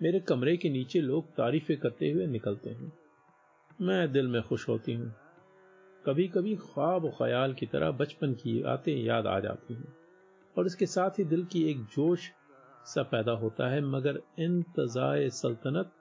मेरे 0.02 0.20
कमरे 0.20 0.58
के 0.58 0.70
नीचे 0.70 1.02
लोग 1.02 1.26
तारीफें 1.26 1.78
करते 1.78 2.12
हुए 2.12 2.28
निकलते 2.28 2.70
हैं। 2.70 2.92
मैं 3.82 4.12
दिल 4.12 4.28
में 4.28 4.42
खुश 4.42 4.70
होती 4.70 4.94
हूँ। 4.94 5.14
कभी 6.06 6.28
कभी 6.28 6.56
ख्वाब 6.56 7.10
ख्याल 7.10 7.54
की 7.54 7.66
तरह 7.66 7.92
बचपन 7.92 8.34
की 8.34 8.62
आते 8.62 8.92
याद 8.92 9.28
आ 9.28 9.40
जाती 9.40 9.74
हैं। 9.74 9.96
और 10.58 10.66
इसके 10.66 10.86
साथ 10.86 11.10
ही 11.10 11.24
दिल 11.24 11.46
की 11.46 11.70
एक 11.70 11.84
जोश 11.84 12.32
सा 12.86 13.04
पैदा 13.04 13.32
होता 13.32 13.70
है, 13.70 13.82
मगर 13.82 14.22
इंतजाए 14.40 15.30
सल्तनत, 15.30 15.92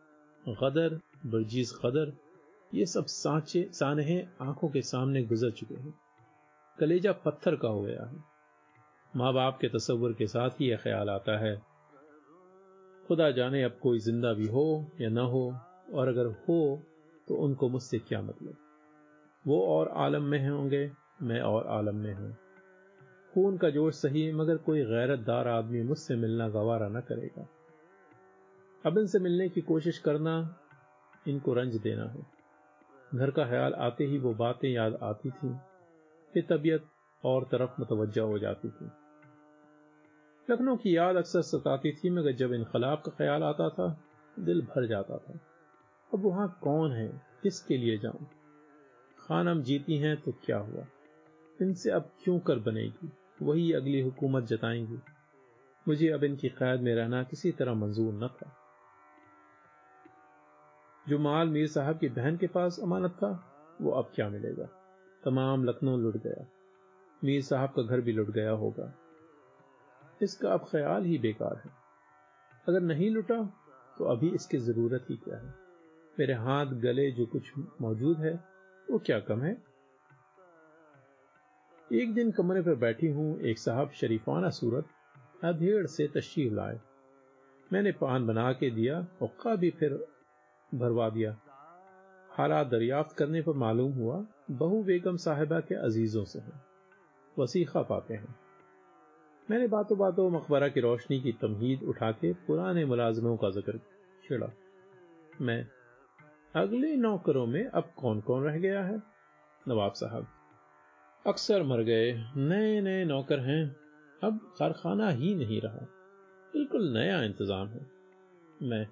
गदर, 0.48 1.00
बर्जीज 1.26 1.72
गदर 1.84 2.12
ये 2.74 2.86
सब 2.86 3.06
सांचे, 3.06 3.68
सानहे 3.72 4.26
आँखों 4.40 4.68
के 4.68 4.82
सामने 4.82 5.22
गुजर 5.22 5.50
चुके 5.50 5.74
हैं। 5.74 5.94
कलेजा 6.78 7.12
पत्थर 7.12 7.56
का 7.56 7.68
हो 7.68 7.82
गया 7.82 8.04
है। 8.04 8.24
माँ 9.16 9.34
बाप 9.34 9.58
के 9.60 9.68
तस्वुर 9.68 10.12
के 10.12 10.26
साथ 10.26 10.50
ही 10.50 10.70
यह 10.70 10.76
ख्याल 10.76 11.10
आता 11.10 11.38
है। 11.38 11.62
खुदा 13.08 13.30
जाने 13.30 13.62
अब 13.62 13.78
कोई 13.82 13.98
ज़िंदा 13.98 14.32
भी 14.32 14.46
हो 14.46 14.90
या 15.00 15.08
ना 15.08 15.22
हो, 15.22 15.56
और 15.94 16.08
अगर 16.08 16.26
हो 16.26 16.82
तो 17.28 17.34
उनको 17.34 17.68
मुझसे 17.68 17.98
क्या 17.98 18.22
मतलब? 18.22 18.56
वो 19.46 19.66
और 19.66 19.88
आलम 19.88 20.22
में 20.22 20.48
होंगे, 20.48 20.92
मैं 21.22 21.40
और 21.40 21.66
आलम 21.66 21.96
में 21.96 22.14
हूँ। 22.14 22.36
खून 23.34 23.56
का 23.56 23.70
जोश 23.70 23.94
सही, 23.94 24.32
मगर 24.32 24.56
कोई 24.56 24.84
गैरतदार 24.84 25.48
आदमी 25.48 25.82
मुझसे 25.82 26.16
मिलना 26.16 26.48
गवारा 26.48 26.88
न 26.88 27.00
करेगा। 27.00 27.48
अब 28.86 28.98
इनसे 28.98 29.18
मिलने 29.18 29.48
की 29.48 29.60
कोशिश 29.60 29.98
करना, 29.98 30.56
इनको 31.28 31.54
रंज 31.54 31.76
देना 31.76 32.04
है। 32.04 32.43
घर 33.14 33.30
का 33.30 33.44
ख्याल 33.48 33.72
आते 33.72 34.04
ही 34.04 34.18
वो 34.18 34.34
बातें 34.34 34.68
याद 34.68 34.98
आती 35.02 35.30
थी, 35.30 35.54
फिर 36.32 36.46
तबीयत 36.50 36.86
और 37.24 37.44
तरफ़ 37.44 37.70
मुतवजा 37.80 38.22
हो 38.22 38.38
जाती 38.38 38.68
थी। 38.68 38.90
लखनऊ 40.50 40.76
की 40.76 40.96
याद 40.96 41.16
अक्सर 41.16 41.42
सताती 41.42 41.92
थी 41.92 42.10
मगर 42.10 42.32
जब 42.32 42.52
इनकलाब 42.52 42.98
का 42.98 43.10
ख्याल 43.10 43.42
आता 43.42 43.68
था, 43.68 44.00
दिल 44.38 44.60
भर 44.60 44.86
जाता 44.86 45.16
था। 45.16 45.32
अब 46.14 46.24
वहाँ 46.24 46.58
कौन 46.62 46.92
है? 46.92 47.22
किसके 47.42 47.76
लिए 47.76 47.98
जाऊँ? 47.98 48.26
खानम 49.18 49.62
जीती 49.62 49.98
हैं 49.98 50.16
तो 50.16 50.32
क्या 50.32 50.58
हुआ? 50.58 50.84
इनसे 51.62 51.90
अब 51.90 52.10
क्यों 52.24 52.38
कर 52.38 52.58
बनेगी? 52.58 53.12
वही 53.42 53.72
अगली 53.72 54.00
हुकूमत 54.00 54.44
जताएँगी। 54.44 54.98
मुझे 55.88 56.08
अब 56.08 56.24
इनकी 56.24 56.48
कैद 56.48 56.80
में 56.80 56.94
रहना 56.94 57.22
किसी 57.22 57.52
तरह 57.52 57.74
मंजूर 57.74 58.14
न 58.14 58.28
था। 58.28 58.63
जो 61.08 61.18
माल 61.18 61.48
मीर 61.48 61.66
साहब 61.66 61.98
की 61.98 62.08
बहन 62.08 62.36
के 62.36 62.46
पास 62.46 62.80
अमानत 62.82 63.10
था, 63.10 63.32
वो 63.80 63.90
अब 63.90 64.12
क्या 64.14 64.30
मिलेगा? 64.30 64.68
तमाम 65.24 65.64
लखनऊ 65.64 65.96
लुट 65.96 66.16
गया। 66.16 66.46
मीर 67.24 67.42
साहब 67.42 67.68
का 67.68 67.82
घर 67.82 68.00
भी 68.00 68.12
लुट 68.12 68.30
गया 68.30 68.50
होगा। 68.50 68.94
इसका 70.22 70.52
अब 70.52 70.60
ख्याल 70.60 71.04
ही 71.04 71.18
बेकार 71.18 71.62
है। 71.64 71.70
अगर 72.68 72.80
नहीं 72.80 73.10
लुटा 73.10 73.60
तो 73.98 74.04
अभी 74.04 74.28
इसकी 74.34 74.58
ज़रूरत 74.58 75.06
ही 75.10 75.16
क्या 75.16 75.36
है? 75.36 75.54
मेरे 76.18 76.34
हाथ 76.34 76.66
गले 76.66 77.10
जो 77.10 77.26
कुछ 77.26 77.52
मौजूद 77.80 78.18
है, 78.18 78.44
वो 78.90 78.98
क्या 78.98 79.20
कम 79.20 79.42
है? 79.42 79.62
एक 81.92 82.14
दिन 82.14 82.30
कमरे 82.30 82.62
पर 82.62 82.74
बैठी 82.74 83.06
हूँ, 83.06 83.40
एक 83.40 83.58
साहब 83.58 83.90
शरीफाना 83.90 84.50
सूरत, 84.50 84.86
अधेड़ 85.44 85.86
से 85.86 86.08
तशरीफ़ 86.08 86.54
लाए। 86.54 86.80
मैंने 87.72 87.92
पान 87.92 88.26
बना 88.26 88.52
के 88.52 88.70
दिया 88.70 89.06
हुक्का 89.22 89.56
भी 89.56 89.70
फिर 89.70 90.06
भरवा 90.74 91.08
दिया। 91.08 91.36
हालात 92.30 92.66
दरियाफ्त 92.66 93.16
करने 93.16 93.40
पर 93.42 93.52
मालूम 93.52 93.92
हुआ, 93.92 94.24
बहु 94.50 94.82
बेगम 94.82 95.16
साहिबा 95.16 95.60
के 95.60 95.74
अजीजों 95.74 96.24
से 96.24 96.38
हैं। 96.38 96.62
वसीखा 97.36 97.82
पाते 97.82 98.14
हैं। 98.14 98.34
मैंने 99.48 99.66
बातों 99.66 99.98
बातों 99.98 100.30
मकबरा 100.30 100.68
की 100.68 100.80
रोशनी 100.80 101.20
की 101.20 101.32
तमहीद 101.32 101.82
उठा 101.82 102.10
के 102.12 102.32
पुराने 102.46 102.84
मुलाजमों 102.84 103.36
का 103.36 103.50
ज़िक्र 103.50 103.80
छेड़ा। 104.24 104.50
मैं, 105.40 105.66
अगले 106.54 106.94
नौकरों 106.96 107.46
में 107.46 107.64
अब 107.64 107.90
कौन 107.96 108.20
कौन 108.20 108.44
रह 108.44 108.58
गया 108.58 108.84
है? 108.84 109.02
नवाब 109.68 109.92
साहब, 109.92 110.26
अक्सर 111.26 111.62
मर 111.62 111.82
गए 111.82 112.12
नए 112.36 112.80
नए 112.80 113.04
नौकर 113.04 113.40
हैं, 113.40 113.64
अब 114.22 114.38
कारखाना 114.58 115.08
ही 115.10 115.34
नहीं 115.34 115.60
रहा। 115.60 115.86
बिल्कुल 116.52 116.92
नया 116.92 117.22
इंतज़ाम 117.22 117.68
है। 117.68 117.86
मैं 118.62 118.86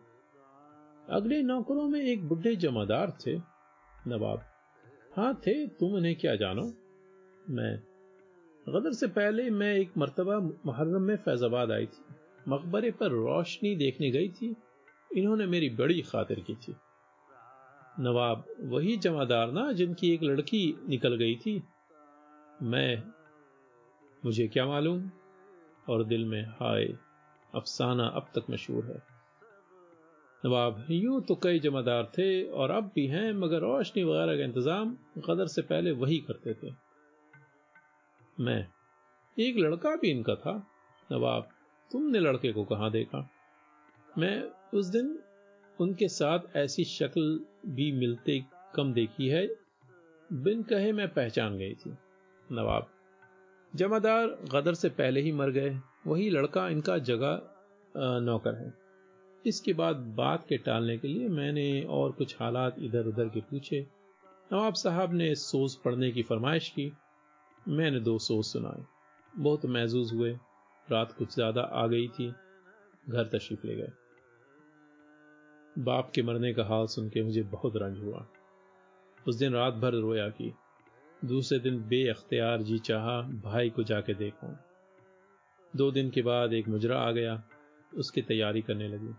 अगले 1.10 1.42
नौकरों 1.42 1.88
में 1.88 2.00
एक 2.00 2.28
बुढ़े 2.28 2.56
जमादार 2.56 3.10
थे, 3.10 3.36
नवाब। 4.06 4.42
हाँ 5.16 5.34
थे, 5.34 5.66
तुम 5.66 5.94
उन्हें 5.94 6.16
क्या 6.16 6.36
जानो? 6.36 6.62
मैं। 7.50 7.78
गदर 8.68 8.92
से 8.92 9.06
पहले 9.06 9.50
मैं 9.50 9.74
एक 9.74 9.92
मरतबा 9.98 10.38
मुहर्रम 10.38 11.02
में 11.02 11.16
फैजाबाद 11.16 11.70
आई 11.70 11.86
थी। 11.86 12.14
मकबरे 12.48 12.90
पर 12.90 13.06
रोशनी 13.06 13.76
देखने 13.76 14.10
गई 14.10 14.28
थी। 14.28 14.56
इन्होंने 15.16 15.46
मेरी 15.46 15.70
बड़ी 15.70 16.02
खातिर 16.02 16.40
की 16.40 16.54
थी। 16.54 16.76
नवाब, 18.00 18.44
वही 18.60 18.96
जमादार 18.96 19.52
ना 19.52 19.72
जिनकी 19.72 20.14
एक 20.14 20.22
लड़की 20.22 20.78
निकल 20.88 21.16
गई 21.16 21.36
थी? 21.36 21.62
मैं। 22.62 23.02
मुझे 24.24 24.48
क्या 24.48 24.66
मालूम? 24.66 25.10
और 25.88 26.04
दिल 26.04 26.24
में 26.24 26.46
हाय, 26.46 26.84
अफसाना 27.54 28.06
अब 28.06 28.22
तक 28.22 28.50
मशहूर 28.50 28.84
है। 28.84 29.11
नवाब, 30.42 30.86
यूँ 30.90 31.20
तो 31.22 31.34
कई 31.34 31.58
जमादार 31.58 32.10
थे 32.18 32.42
और 32.44 32.70
अब 32.70 32.90
भी 32.94 33.06
हैं, 33.06 33.32
मगर 33.32 33.60
रोशनी 33.60 34.02
वगैरह 34.04 34.36
का 34.36 34.44
इंतज़ाम 34.44 34.96
गदर 35.18 35.46
से 35.46 35.62
पहले 35.62 35.90
वही 35.92 36.18
करते 36.18 36.54
थे। 36.54 36.72
मैं, 38.38 38.66
एक 39.36 39.58
लड़का 39.58 39.94
भी 39.96 40.10
इनका 40.10 40.34
था। 40.34 40.54
नवाब, 41.10 41.48
तुमने 41.90 42.20
लड़के 42.20 42.52
को 42.52 42.64
कहाँ 42.64 42.90
देखा? 42.90 43.28
मैं 44.08 44.42
उस 44.74 44.86
दिन 44.86 45.18
उनके 45.78 46.08
साथ 46.08 46.56
ऐसी 46.56 46.84
शक्ल 46.84 47.22
भी 47.66 47.90
मिलते 47.92 48.40
कम 48.74 48.92
देखी 48.92 49.28
है, 49.28 49.46
बिन 50.30 50.62
कहे 50.62 50.92
मैं 50.92 51.08
पहचान 51.08 51.58
गई 51.58 51.74
थी। 51.74 51.96
नवाब, 52.46 52.88
जमादार 53.74 54.26
गदर 54.52 54.74
से 54.74 54.88
पहले 54.90 55.20
ही 55.20 55.32
मर 55.32 55.50
गए, 55.50 55.76
वही 56.06 56.30
लड़का 56.30 56.68
इनका 56.68 56.98
जगह 57.00 57.40
नौकर 58.20 58.54
है। 58.54 58.81
इसके 59.46 59.72
बाद 59.72 59.96
बात 60.16 60.44
के 60.48 60.56
टालने 60.56 60.96
के 60.98 61.08
लिए 61.08 61.28
मैंने 61.28 61.82
और 61.82 62.12
कुछ 62.12 62.36
हालात 62.40 62.76
इधर 62.78 63.06
उधर 63.06 63.28
के 63.28 63.40
पूछे। 63.40 63.86
नवाब 64.52 64.74
साहब 64.74 65.14
ने 65.14 65.34
सोज 65.34 65.74
पढ़ने 65.74 66.10
की 66.10 66.22
फरमाइश 66.22 66.68
की। 66.68 66.92
मैंने 67.68 68.00
दो 68.00 68.18
सोच 68.18 68.46
सुनाए। 68.46 68.84
बहुत 69.34 69.66
महजूज 69.66 70.12
हुए। 70.12 70.32
रात 70.88 71.12
कुछ 71.12 71.34
ज़्यादा 71.34 71.62
आ 71.62 71.86
गई 71.86 72.08
थी। 72.08 72.28
घर 73.08 73.24
तशरीफ़ 73.24 73.66
ले 73.66 73.76
गए। 73.76 73.92
बाप 75.78 76.10
के 76.14 76.22
मरने 76.22 76.52
का 76.54 76.64
हाल 76.64 76.86
सुन 76.86 77.08
के 77.08 77.22
मुझे 77.22 77.42
बहुत 77.42 77.76
रंज 77.76 77.98
हुआ। 77.98 78.26
उस 79.26 79.36
दिन 79.36 79.52
रात 79.52 79.74
भर 79.74 79.94
रोया 79.94 80.28
की 80.28 80.52
दूसरे 81.24 81.58
दिन 81.58 81.78
बे 81.78 82.08
अख्तियार 82.08 82.62
जी 82.62 82.78
चाहा 82.78 83.20
भाई 83.22 83.70
को 83.70 83.82
जाके 83.82 84.14
देखो। 84.14 84.54
दो 85.76 85.90
दिन 85.90 86.10
के 86.10 86.22
बाद 86.22 86.52
एक 86.52 86.68
मुजरा 86.68 86.98
आ 86.98 87.10
गया। 87.10 87.42
उसकी 87.96 88.22
तैयारी 88.22 88.62
करने 88.62 88.88
लगी। 88.88 89.14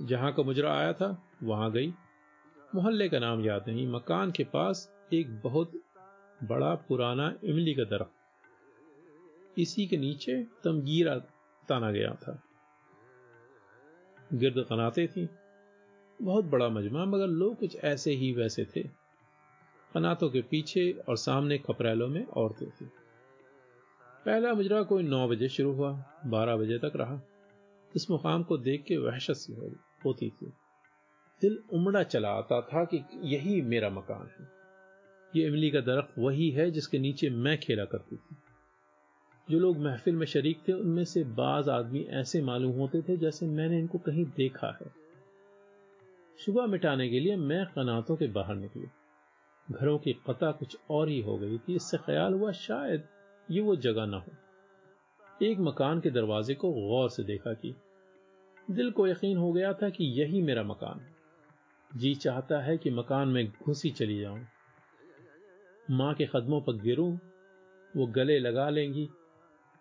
जहाँ 0.00 0.32
का 0.32 0.42
मुजरा 0.42 0.78
आया 0.78 0.92
था, 0.92 1.30
वहाँ 1.42 1.72
गई। 1.72 1.94
मोहल्ले 2.74 3.08
का 3.08 3.18
नाम 3.18 3.40
याद 3.40 3.64
नहीं, 3.68 3.88
मकान 3.88 4.30
के 4.30 4.44
पास 4.44 4.92
एक 5.12 5.40
बहुत 5.40 5.72
बड़ा 6.42 6.74
पुराना 6.74 7.34
इमली 7.44 7.74
का 7.74 7.84
दरख्त। 7.84 8.12
इसी 9.58 9.86
के 9.86 9.96
नीचे 9.96 10.44
तमगीरा 10.64 11.18
ताना 11.68 11.90
गया 11.90 12.14
था। 12.14 12.42
गिरद 14.32 14.66
कनाते 14.70 15.06
थी। 15.06 15.28
बहुत 16.22 16.44
बड़ा 16.44 16.68
मजमा, 16.68 17.04
मगर 17.04 17.26
लोग 17.26 17.58
कुछ 17.58 17.76
ऐसे 17.76 18.10
ही 18.10 18.32
वैसे 18.32 18.64
थे। 18.64 18.82
कनातों 19.94 20.30
के 20.30 20.42
पीछे 20.42 20.92
और 20.92 21.16
सामने 21.16 21.58
कपड़ैलों 21.58 22.08
में 22.08 22.26
औरतें 22.26 22.70
थी। 22.70 22.84
पहला 24.24 24.54
मुजरा 24.54 24.82
कोई 24.82 25.02
नौ 25.02 25.28
बजे 25.28 25.48
शुरू 25.48 25.72
हुआ, 25.72 26.04
बारह 26.26 26.56
बजे 26.56 26.78
तक 26.78 26.92
रहा। 26.96 27.20
इस 27.96 28.10
मुकाम 28.10 28.42
को 28.42 28.58
देख 28.58 28.84
के 28.84 28.96
वहशत 28.96 29.34
सी 29.34 29.52
होती 30.04 30.30
थी। 30.30 30.46
दिल 31.40 31.58
उमड़ा 31.72 32.02
चला 32.02 32.28
आता 32.28 32.60
था 32.60 32.84
कि 32.84 33.04
यही 33.14 33.62
मेरा 33.62 33.90
मकान 33.90 34.30
है। 34.40 34.58
ये 35.36 35.48
इमली 35.48 35.70
का 35.70 35.80
दरख्त 35.80 36.14
वही 36.18 36.50
है 36.50 36.70
जिसके 36.70 36.98
नीचे 36.98 37.30
मैं 37.30 37.58
खेला 37.58 37.84
करती 37.84 38.16
थी। 38.16 38.36
जो 39.50 39.58
लोग 39.58 39.78
महफिल 39.78 40.16
में 40.16 40.26
शरीक 40.26 40.68
थे, 40.68 40.72
उनमें 40.72 41.04
से 41.04 41.24
बाज 41.24 41.68
आदमी 41.68 42.00
ऐसे 42.00 42.42
मालूम 42.42 42.78
होते 42.78 43.02
थे 43.02 43.16
जैसे 43.16 43.46
मैंने 43.46 43.78
इनको 43.78 43.98
कहीं 43.98 44.24
देखा 44.24 44.78
है। 44.82 45.08
सुबह 46.46 46.66
मिटाने 46.66 47.08
के 47.08 47.20
लिए 47.20 47.36
मैं 47.36 47.66
कनातों 47.66 48.16
के 48.16 48.26
बाहर 48.26 48.56
निकली। 48.56 48.86
घरों 49.70 49.98
की 49.98 50.12
कता 50.12 50.52
कुछ 50.52 50.76
और 50.90 51.08
ही 51.08 51.20
हो 51.20 51.38
गई 51.38 51.58
थी 51.58 51.74
इससे 51.74 51.96
ख्याल 51.96 52.32
हुआ 52.34 52.52
शायद 52.52 53.04
ये 53.50 53.60
वो 53.60 53.76
जगह 53.76 54.06
ना 54.06 54.16
हो। 54.16 54.32
एक 55.42 55.58
मकान 55.58 56.00
के 56.00 56.10
दरवाजे 56.10 56.54
को 56.54 56.72
गौर 56.72 57.10
से 57.10 57.24
देखा 57.24 57.52
कि 57.52 57.74
दिल 58.70 58.90
को 58.90 59.06
यकीन 59.06 59.36
हो 59.36 59.52
गया 59.52 59.72
था 59.72 59.88
कि 59.88 60.04
यही 60.04 60.42
मेरा 60.42 60.62
मकान 60.62 61.00
जी 61.96 62.14
चाहता 62.14 62.60
है 62.60 62.78
कि 62.78 62.90
मकान 62.90 63.28
में 63.28 63.52
घुसी 63.66 63.90
चली 63.90 64.20
जाऊँ। 64.20 64.46
माँ 65.90 66.14
के 66.14 66.26
कदमों 66.26 66.60
पर 66.60 66.72
गिरूं, 66.72 67.18
वो 67.96 68.06
गले 68.06 68.38
लगा 68.38 68.68
लेंगी, 68.70 69.08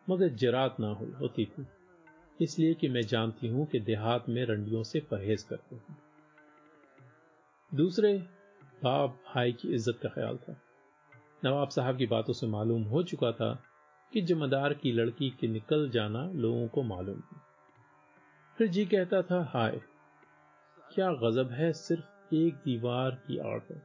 मगर 0.09 0.27
जरात 0.27 0.77
ना 0.79 0.87
हो, 0.87 1.05
होती 1.05 1.45
थी। 1.45 1.65
इसलिए 2.41 2.73
कि 2.73 2.89
मैं 2.89 3.01
जानती 3.01 3.47
हूँ 3.47 3.65
कि 3.65 3.79
देहात 3.79 4.29
में 4.29 4.45
रंडियों 4.45 4.83
से 4.83 4.99
परहेज 4.99 5.43
करते 5.43 5.75
हैं। 5.75 5.97
दूसरे, 7.75 8.17
बाप 8.83 9.09
भाई 9.09 9.51
की 9.51 9.73
इज़्ज़त 9.73 9.99
का 10.03 10.09
ख्याल 10.09 10.37
था। 10.37 10.61
नवाब 11.45 11.69
साहब 11.69 11.97
की 11.97 12.05
बातों 12.05 12.33
से 12.33 12.47
मालूम 12.47 12.83
हो 12.83 13.03
चुका 13.03 13.31
था 13.31 13.63
कि 14.13 14.21
जमादार 14.21 14.73
की 14.73 14.91
लड़की 14.91 15.29
के 15.29 15.47
निकल 15.47 15.89
जाना 15.89 16.31
लोगों 16.31 16.67
को 16.67 16.83
मालूम 16.83 17.17
है। 17.17 17.46
फिर 18.57 18.67
जी 18.67 18.85
कहता 18.85 19.21
था, 19.21 19.41
हाय, 19.45 19.79
क्या 20.91 21.11
गजब 21.13 21.49
है 21.51 21.71
सिर्फ़ 21.71 22.33
एक 22.35 22.55
दीवार 22.55 23.11
की 23.27 23.37
आड़ 23.39 23.59
है 23.63 23.75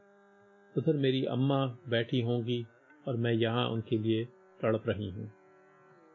उधर 0.75 0.97
मेरी 0.97 1.25
अम्मा 1.25 1.65
बैठी 1.89 2.21
होंगी 2.21 2.65
और 3.09 3.17
मैं 3.17 3.33
यहाँ 3.33 3.67
उनके 3.69 3.99
लिए 3.99 4.25
तड़प 4.61 4.89
रही 4.89 5.11
हूँ। 5.11 5.31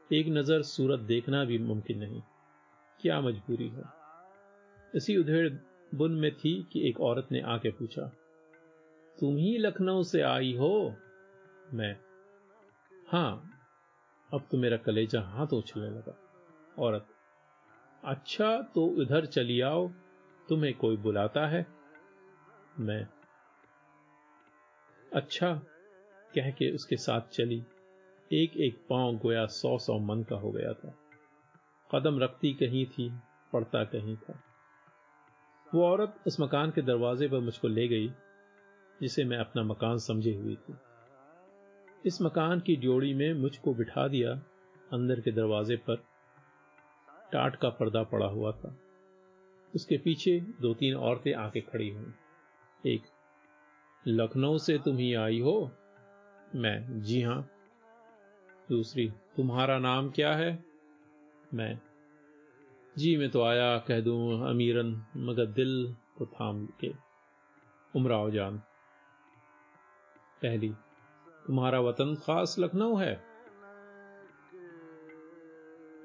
एक 0.10 0.28
नज़र 0.28 0.62
सूरत 0.62 1.00
देखना 1.08 1.44
भी 1.46 1.58
मुमकिन 1.58 2.00
नहीं। 2.00 2.22
क्या 3.00 3.20
मजबूरी 3.22 3.68
है? 3.68 3.84
इसी 4.94 5.18
उधेड़ 5.18 5.50
बुन 5.96 6.16
में 6.16 6.32
थी 6.36 6.56
कि 6.72 6.88
एक 6.90 7.02
औरत 7.02 7.28
ने 7.32 7.42
आके 7.48 7.72
पूछा, 7.72 8.06
तुम 9.18 9.36
ही 9.36 9.58
लखनऊ 9.58 10.04
से 10.04 10.22
आई 10.22 10.56
हो? 10.56 10.96
मैं, 11.74 11.96
हाँ, 13.08 13.52
अब 14.30 14.48
तो 14.52 14.58
मेरा 14.58 14.78
कलेजा 14.78 15.22
हाथ 15.28 15.54
उछलने 15.54 15.90
लगा। 15.90 16.18
औरत 16.80 17.08
अच्छा 18.04 18.62
तो 18.62 19.02
इधर 19.02 19.26
चली 19.26 19.62
आओ। 19.62 19.88
तुम्हें 20.50 20.74
कोई 20.74 20.98
बुलाता 20.98 21.48
है? 21.48 21.68
मैं। 22.80 23.08
अच्छा 25.14 25.54
कह 26.36 26.52
के 26.52 26.72
उसके 26.72 26.98
साथ 26.98 27.22
चली। 27.22 27.64
एक 28.34 28.58
एक 28.58 28.86
पाँव 28.90 29.18
गोया 29.18 29.46
सौ 29.46 29.78
सौ 29.78 30.00
मन 30.00 30.24
का 30.24 30.36
हो 30.36 30.52
गया 30.52 30.74
था। 30.74 30.96
कदम 31.96 32.20
रखती 32.20 32.54
कहीं 32.54 32.86
थी, 32.86 33.12
पड़ता 33.54 33.84
कहीं 33.84 34.16
था। 34.16 34.44
वो 35.76 35.86
औरत 35.86 36.16
उस 36.28 36.40
मकान 36.40 36.72
के 36.72 36.82
दरवाजे 36.82 37.28
पर 37.28 37.40
मुझको 37.40 37.68
ले 37.68 37.88
गई, 37.88 38.10
जिसे 39.02 39.24
मैं 39.24 39.38
अपना 39.38 39.64
मकान 39.64 39.98
समझे 39.98 40.36
हुई 40.36 40.56
थी। 40.56 40.74
इस 42.06 42.22
मकान 42.22 42.60
की 42.60 42.76
जोड़ी 42.76 43.14
में 43.14 43.34
मुझको 43.34 43.74
बिठा 43.74 44.08
दिया 44.08 44.32
अंदर 44.94 45.22
के 45.22 45.32
दरवाजे 45.32 45.76
पर। 45.76 46.04
टाट 47.32 47.56
का 47.56 47.70
पर्दा 47.70 48.04
पड़ा 48.04 48.26
हुआ 48.26 48.52
था। 48.52 48.78
उसके 49.76 49.98
पीछे 49.98 50.40
दो 50.40 50.74
तीन 50.74 50.96
औरतें 50.96 51.34
आके 51.34 51.62
खड़ी 51.62 51.90
हुई। 51.90 52.14
एक, 52.94 53.04
लखनऊ 54.08 54.58
से 54.58 54.78
तुम 54.78 54.98
ही 54.98 55.14
आई 55.14 55.40
हो? 55.40 55.72
मैं, 56.56 57.02
जी 57.02 57.22
हाँ। 57.22 57.50
दूसरी, 58.70 59.10
तुम्हारा 59.10 59.80
नाम 59.80 60.10
क्या 60.10 60.36
है? 60.36 60.66
मैं, 61.54 61.80
जी 62.98 63.18
मैं 63.18 63.30
तो 63.30 63.44
आया 63.44 63.78
कह 63.78 64.02
दूँ 64.02 64.50
अमीरन, 64.50 65.06
मगर 65.18 65.46
दिल 65.46 65.96
को 66.18 66.26
थाम 66.26 66.66
के। 66.66 66.94
उमराव 67.96 68.32
जान, 68.32 68.58
पहली, 70.42 70.70
तुम्हारा 71.48 71.80
वतन 71.80 72.16
खास 72.16 72.56
लखनऊ 72.60 72.96
है? 72.96 73.27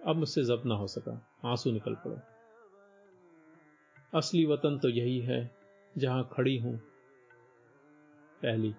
अब 0.07 0.17
मुझसे 0.17 0.45
जब्त 0.45 0.67
ना 0.67 0.75
हो 0.75 0.87
सका। 0.87 1.27
आँसू 1.45 1.73
निकल 1.73 1.95
पड़े। 1.95 2.17
असली 4.19 4.47
वतन 4.47 4.79
तो 4.79 4.89
यही 4.89 5.21
है, 5.21 5.51
जहाँ 5.99 6.29
खड़ी 6.33 6.59
हूँ। 6.59 6.77
पहली 8.43 8.75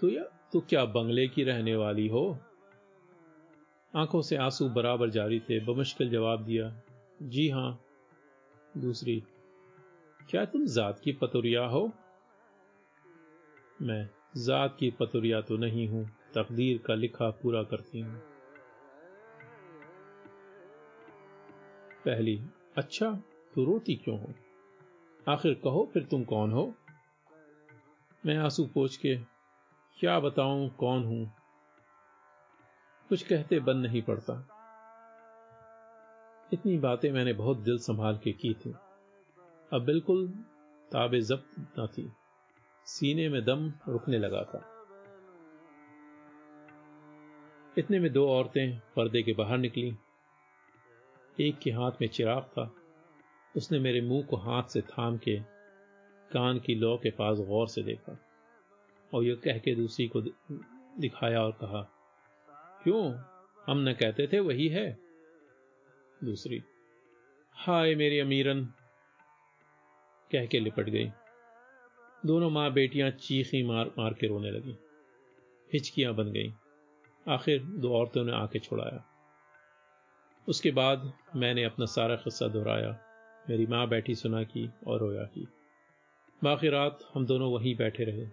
तो 0.00 0.08
या 0.08 0.24
तो 0.52 0.60
क्या 0.60 0.84
बंगले 0.84 1.28
की 1.28 1.44
रहने 1.44 1.76
वाली 1.76 2.08
हो? 2.08 2.38
आँखों 3.96 4.22
से 4.22 4.36
आँसू 4.36 4.68
बराबर 4.68 5.10
जारी 5.10 5.40
थे, 5.40 5.60
बमुश्किल 5.60 6.10
जवाब 6.10 6.44
दिया, 6.44 6.82
जी 7.22 7.48
हाँ। 7.48 7.80
दूसरी, 8.76 9.22
क्या 10.30 10.44
तुम 10.44 10.66
जात 10.66 11.00
की 11.04 11.12
पतुरिया 11.12 11.64
हो? 11.64 11.92
मैं, 13.82 14.10
जात 14.36 14.76
की 14.80 14.90
पतुरिया 14.90 15.40
तो 15.40 15.56
नहीं 15.56 15.88
हूँ, 15.88 16.10
तकदीर 16.34 16.78
का 16.78 16.94
लिखा 16.94 17.30
पूरा 17.30 17.62
करती 17.62 18.00
हूँ। 18.00 18.29
पहली 22.04 22.42
अच्छा 22.76 23.10
तो 23.54 23.64
रोती 23.64 23.94
क्यों 23.94 24.20
हो? 24.20 24.34
आखिर 25.28 25.54
कहो 25.54 25.90
फिर 25.94 26.04
तुम 26.04 26.24
कौन 26.24 26.52
हो? 26.52 26.74
मैं 28.26 28.36
आँसू 28.36 28.64
पोछ 28.66 28.96
के, 28.96 29.16
क्या 29.98 30.20
बताऊँ, 30.20 30.68
कौन 30.68 31.04
हूँ? 31.04 31.32
कुछ 33.08 33.22
कहते 33.22 33.60
बन 33.60 33.76
नहीं 33.76 34.02
पड़ता। 34.02 34.48
इतनी 36.52 36.78
बातें 36.78 37.12
मैंने 37.12 37.32
बहुत 37.32 37.58
दिल 37.58 37.78
संभाल 37.78 38.18
के 38.24 38.32
की 38.32 38.54
थी। 38.54 38.74
अब 39.72 39.82
बिल्कुल 39.84 40.28
ताबे 40.92 41.20
जब्त 41.20 41.80
न 41.80 41.86
थी। 41.86 42.12
सीने 42.84 43.28
में 43.28 43.44
दम 43.44 43.72
रुकने 43.88 44.18
लगा 44.18 44.44
था। 44.44 44.76
इतने 47.78 48.00
में 48.00 48.12
दो 48.12 48.28
औरतें 48.28 48.78
पर्दे 48.96 49.22
के 49.22 49.32
बाहर 49.32 49.58
निकली। 49.58 49.96
एक 51.40 51.58
के 51.58 51.70
हाथ 51.70 51.92
में 52.00 52.08
चिराग 52.08 52.42
था। 52.42 52.74
उसने 53.56 53.78
मेरे 53.78 54.00
मुँह 54.00 54.22
को 54.22 54.36
हाथ 54.36 54.62
से 54.62 54.80
थाम 54.80 55.18
के 55.18 55.38
कान 56.30 56.58
की 56.58 56.74
लौ 56.74 56.96
के 56.96 57.10
पास 57.10 57.38
गौर 57.38 57.68
से 57.68 57.82
देखा 57.82 58.18
और 59.14 59.24
यह 59.24 59.34
कह 59.34 59.58
के 59.58 59.74
दूसरी 59.74 60.08
को 60.08 60.20
दिखाया 61.00 61.42
और 61.42 61.52
कहा, 61.52 61.82
क्यों? 62.84 63.14
हम 63.66 63.88
न 63.88 63.92
कहते 63.92 64.26
थे 64.26 64.40
वही 64.40 64.68
है। 64.68 64.98
दूसरी, 66.24 66.62
हाय 67.52 67.94
मेरी 67.94 68.18
अमीरन, 68.18 68.64
कह 70.30 70.46
के 70.46 70.60
लिपट 70.60 70.88
गई। 70.90 71.10
दोनों 72.26 72.50
माँ 72.50 72.72
बेटियाँ 72.72 73.10
चीखी 73.10 73.62
मार 73.62 73.90
मार 73.98 74.14
के 74.14 74.26
रोने 74.26 74.50
लगी। 74.50 74.76
हिचकियाँ 75.72 76.14
बन 76.14 76.32
गईं। 76.32 76.52
आखिर 77.28 77.62
दो 77.62 77.92
औरतों 77.94 78.24
ने 78.24 78.32
आके 78.32 78.58
छुड़ाया। 78.58 79.09
उसके 80.50 80.70
बाद 80.70 81.12
मैंने 81.36 81.64
अपना 81.64 81.86
सारा 81.86 82.14
किस्सा 82.16 82.46
दोहराया। 82.48 82.98
मेरी 83.50 83.66
माँ 83.66 83.88
बैठी 83.88 84.14
सुना 84.14 84.42
की 84.42 84.70
और 84.86 84.98
रोया 85.00 85.24
की। 85.24 85.46
बाकी 86.44 86.68
रात 86.68 86.98
हम 87.14 87.26
दोनों 87.26 87.50
वहीं 87.52 87.76
बैठे 87.76 88.04
रहे। 88.04 88.26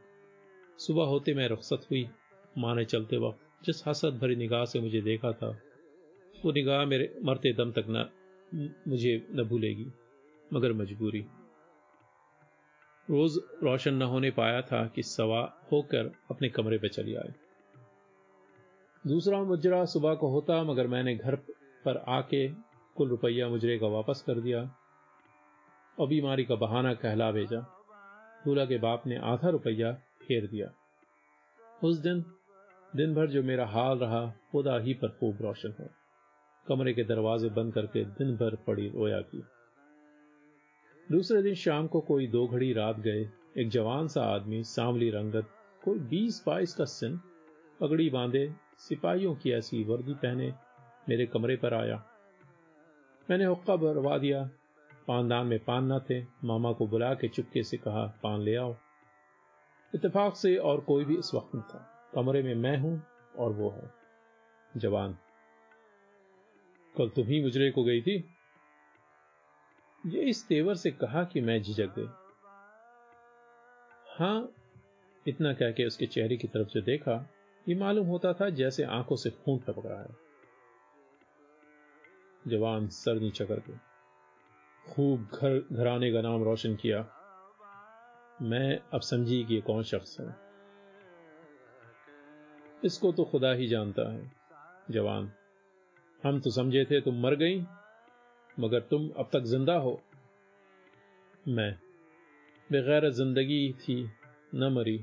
सुबह 0.77 1.03
होते 1.03 1.33
मैं 1.33 1.47
रुखसत 1.47 1.85
हुई। 1.91 2.09
माँ 2.57 2.75
ने 2.75 2.85
चलते 2.85 3.17
वक्त 3.17 3.65
जिस 3.65 3.87
हसद 3.87 4.17
भरी 4.17 4.35
निगाह 4.35 4.65
से 4.65 4.79
मुझे 4.79 5.01
देखा 5.01 5.31
था, 5.31 5.49
वो 6.45 6.51
निगाह 6.51 6.85
मेरे 6.85 7.19
मरते 7.23 7.53
दम 7.53 7.71
तक 7.71 7.85
न, 7.89 8.09
मुझे 8.87 9.27
न 9.31 9.43
भूलेगी, 9.43 9.87
मगर 10.53 10.73
मजबूरी। 10.73 11.25
रोज 13.09 13.37
रोशन 13.63 13.93
न 13.93 14.01
होने 14.01 14.31
पाया 14.31 14.61
था 14.61 14.85
कि 14.87 15.03
सवा 15.03 15.41
होकर 15.71 16.11
अपने 16.31 16.49
कमरे 16.49 16.77
पर 16.77 16.87
चली 16.87 17.15
आए। 17.15 17.33
दूसरा 19.07 19.43
मुजरा 19.43 19.85
सुबह 19.85 20.15
को 20.15 20.31
होता, 20.31 20.63
मगर 20.63 20.87
मैंने 20.87 21.15
घर 21.15 21.35
पर 21.87 21.97
आके 21.97 22.47
कुल 22.95 23.09
रुपया 23.09 23.49
मुजरे 23.49 23.79
का 23.79 23.87
वापस 23.87 24.23
कर 24.27 24.33
दिया। 24.33 24.75
और 25.99 26.07
बीमारी 26.07 26.45
का 26.45 26.55
बहाना 26.55 26.93
कहला 26.93 27.31
भेजा। 27.31 27.61
दूल्हा 28.45 28.65
के 28.65 28.77
बाप 28.77 29.07
ने 29.07 29.17
आधा 29.17 29.49
रुपया 29.49 29.93
फेर 29.93 30.47
दिया। 30.47 30.73
उस 31.83 31.97
दिन 31.97 32.25
दिन 32.95 33.15
भर 33.15 33.27
जो 33.27 33.43
मेरा 33.43 33.65
हाल 33.65 33.97
रहा, 33.97 34.33
खुदा 34.51 34.79
ही 34.79 34.93
पर 34.93 35.07
खूब 35.07 35.37
रोशन 35.41 35.75
हो। 35.79 35.89
कमरे 36.67 36.93
के 36.93 37.03
दरवाजे 37.03 37.49
बंद 37.49 37.73
करके 37.73 38.05
दिन 38.05 38.35
भर 38.35 38.55
पड़ी 38.55 38.89
रोया 38.89 39.21
की। 39.21 39.43
दूसरे 41.11 41.41
दिन 41.41 41.53
शाम 41.53 41.87
को 41.87 42.01
कोई 42.01 42.27
दो 42.27 42.47
घड़ी 42.47 42.73
रात 42.73 42.99
गए। 42.99 43.29
एक 43.57 43.69
जवान 43.69 44.07
सा 44.07 44.23
आदमी, 44.23 44.63
सांवली 44.63 45.09
रंगत, 45.09 45.47
कोई 45.83 45.99
बीस 45.99 46.43
बाईस 46.47 46.75
का 46.75 46.85
सिन, 46.85 47.19
पगड़ी 47.81 48.09
बांधे, 48.09 48.53
सिपाहियों 48.77 49.35
की 49.35 49.51
ऐसी 49.51 49.83
वर्दी 49.83 50.13
पहने 50.13 50.53
मेरे 51.09 51.25
कमरे 51.25 51.55
पर 51.55 51.73
आया। 51.73 52.05
मैंने 53.29 53.45
हुक्का 53.45 53.75
भरवा 53.75 54.17
दिया। 54.17 54.49
पानदान 55.07 55.47
में 55.47 55.59
पान 55.59 55.91
न 55.93 55.99
थे। 55.99 56.21
मामा 56.43 56.71
को 56.71 56.87
बुला 56.87 57.13
के 57.13 57.27
चुपके 57.27 57.63
से 57.63 57.77
कहा, 57.77 58.19
पान 58.23 58.41
ले 58.41 58.55
आओ। 58.55 58.75
इतफाक 59.95 60.35
से 60.35 60.57
और 60.57 60.81
कोई 60.81 61.05
भी 61.05 61.17
इस 61.17 61.33
वक्त 61.33 61.55
नहीं 61.55 61.63
था। 61.63 62.11
कमरे 62.13 62.43
में 62.43 62.55
मैं 62.55 62.77
हूँ 62.77 63.03
और 63.37 63.51
वो 63.51 63.69
है। 63.69 63.91
जवान, 64.77 65.17
कल 66.97 67.09
तुम 67.09 67.27
ही 67.27 67.41
मुजरे 67.41 67.71
को 67.71 67.83
गई 67.83 68.01
थी? 68.01 68.29
ये 70.05 70.21
इस 70.21 70.47
तेवर 70.47 70.75
से 70.75 70.91
कहा 70.91 71.23
कि 71.23 71.41
मैं 71.41 71.61
झिझक 71.61 71.95
गई। 71.99 72.09
हाँ, 74.19 74.51
इतना 75.27 75.53
कह 75.53 75.71
के 75.71 75.85
उसके 75.85 76.05
चेहरे 76.05 76.37
की 76.37 76.47
तरफ़ 76.47 76.67
से 76.67 76.81
देखा, 76.81 77.29
ये 77.69 77.75
मालूम 77.75 78.07
होता 78.07 78.33
था 78.33 78.49
जैसे 78.49 78.83
आँखों 78.83 79.15
से 79.15 79.29
खून 79.29 79.59
टपक 79.59 79.85
रहा 79.85 80.01
है। 80.01 80.26
जवान 82.47 82.87
सर 82.87 83.19
नीचा 83.19 83.45
करके 83.45 83.73
खूब 84.85 85.29
घर, 85.33 85.57
घराने 85.71 86.11
का 86.11 86.21
नाम 86.21 86.43
रोशन 86.43 86.75
किया। 86.75 86.99
मैं 88.41 88.79
अब 88.93 89.01
समझी 89.01 89.43
कि 89.43 89.53
ये 89.53 89.61
कौन 89.61 89.83
शख्स 89.83 90.19
है। 90.19 90.35
इसको 92.85 93.11
तो 93.11 93.23
खुदा 93.23 93.51
ही 93.51 93.67
जानता 93.67 94.11
है, 94.13 94.31
जवान। 94.91 95.31
हम 96.23 96.39
तो 96.39 96.51
समझे 96.51 96.85
थे 96.85 97.01
तुम 97.01 97.19
मर 97.21 97.35
गई, 97.35 97.59
मगर 98.57 98.79
तुम 98.81 99.09
अब 99.09 99.29
तक 99.33 99.43
ज़िंदा 99.45 99.75
हो। 99.77 99.99
मैं 101.47 101.71
बगैर 102.69 103.09
ज़िंदगी 103.11 103.73
थी 103.73 103.95
न 104.55 104.71
मरी, 104.73 104.97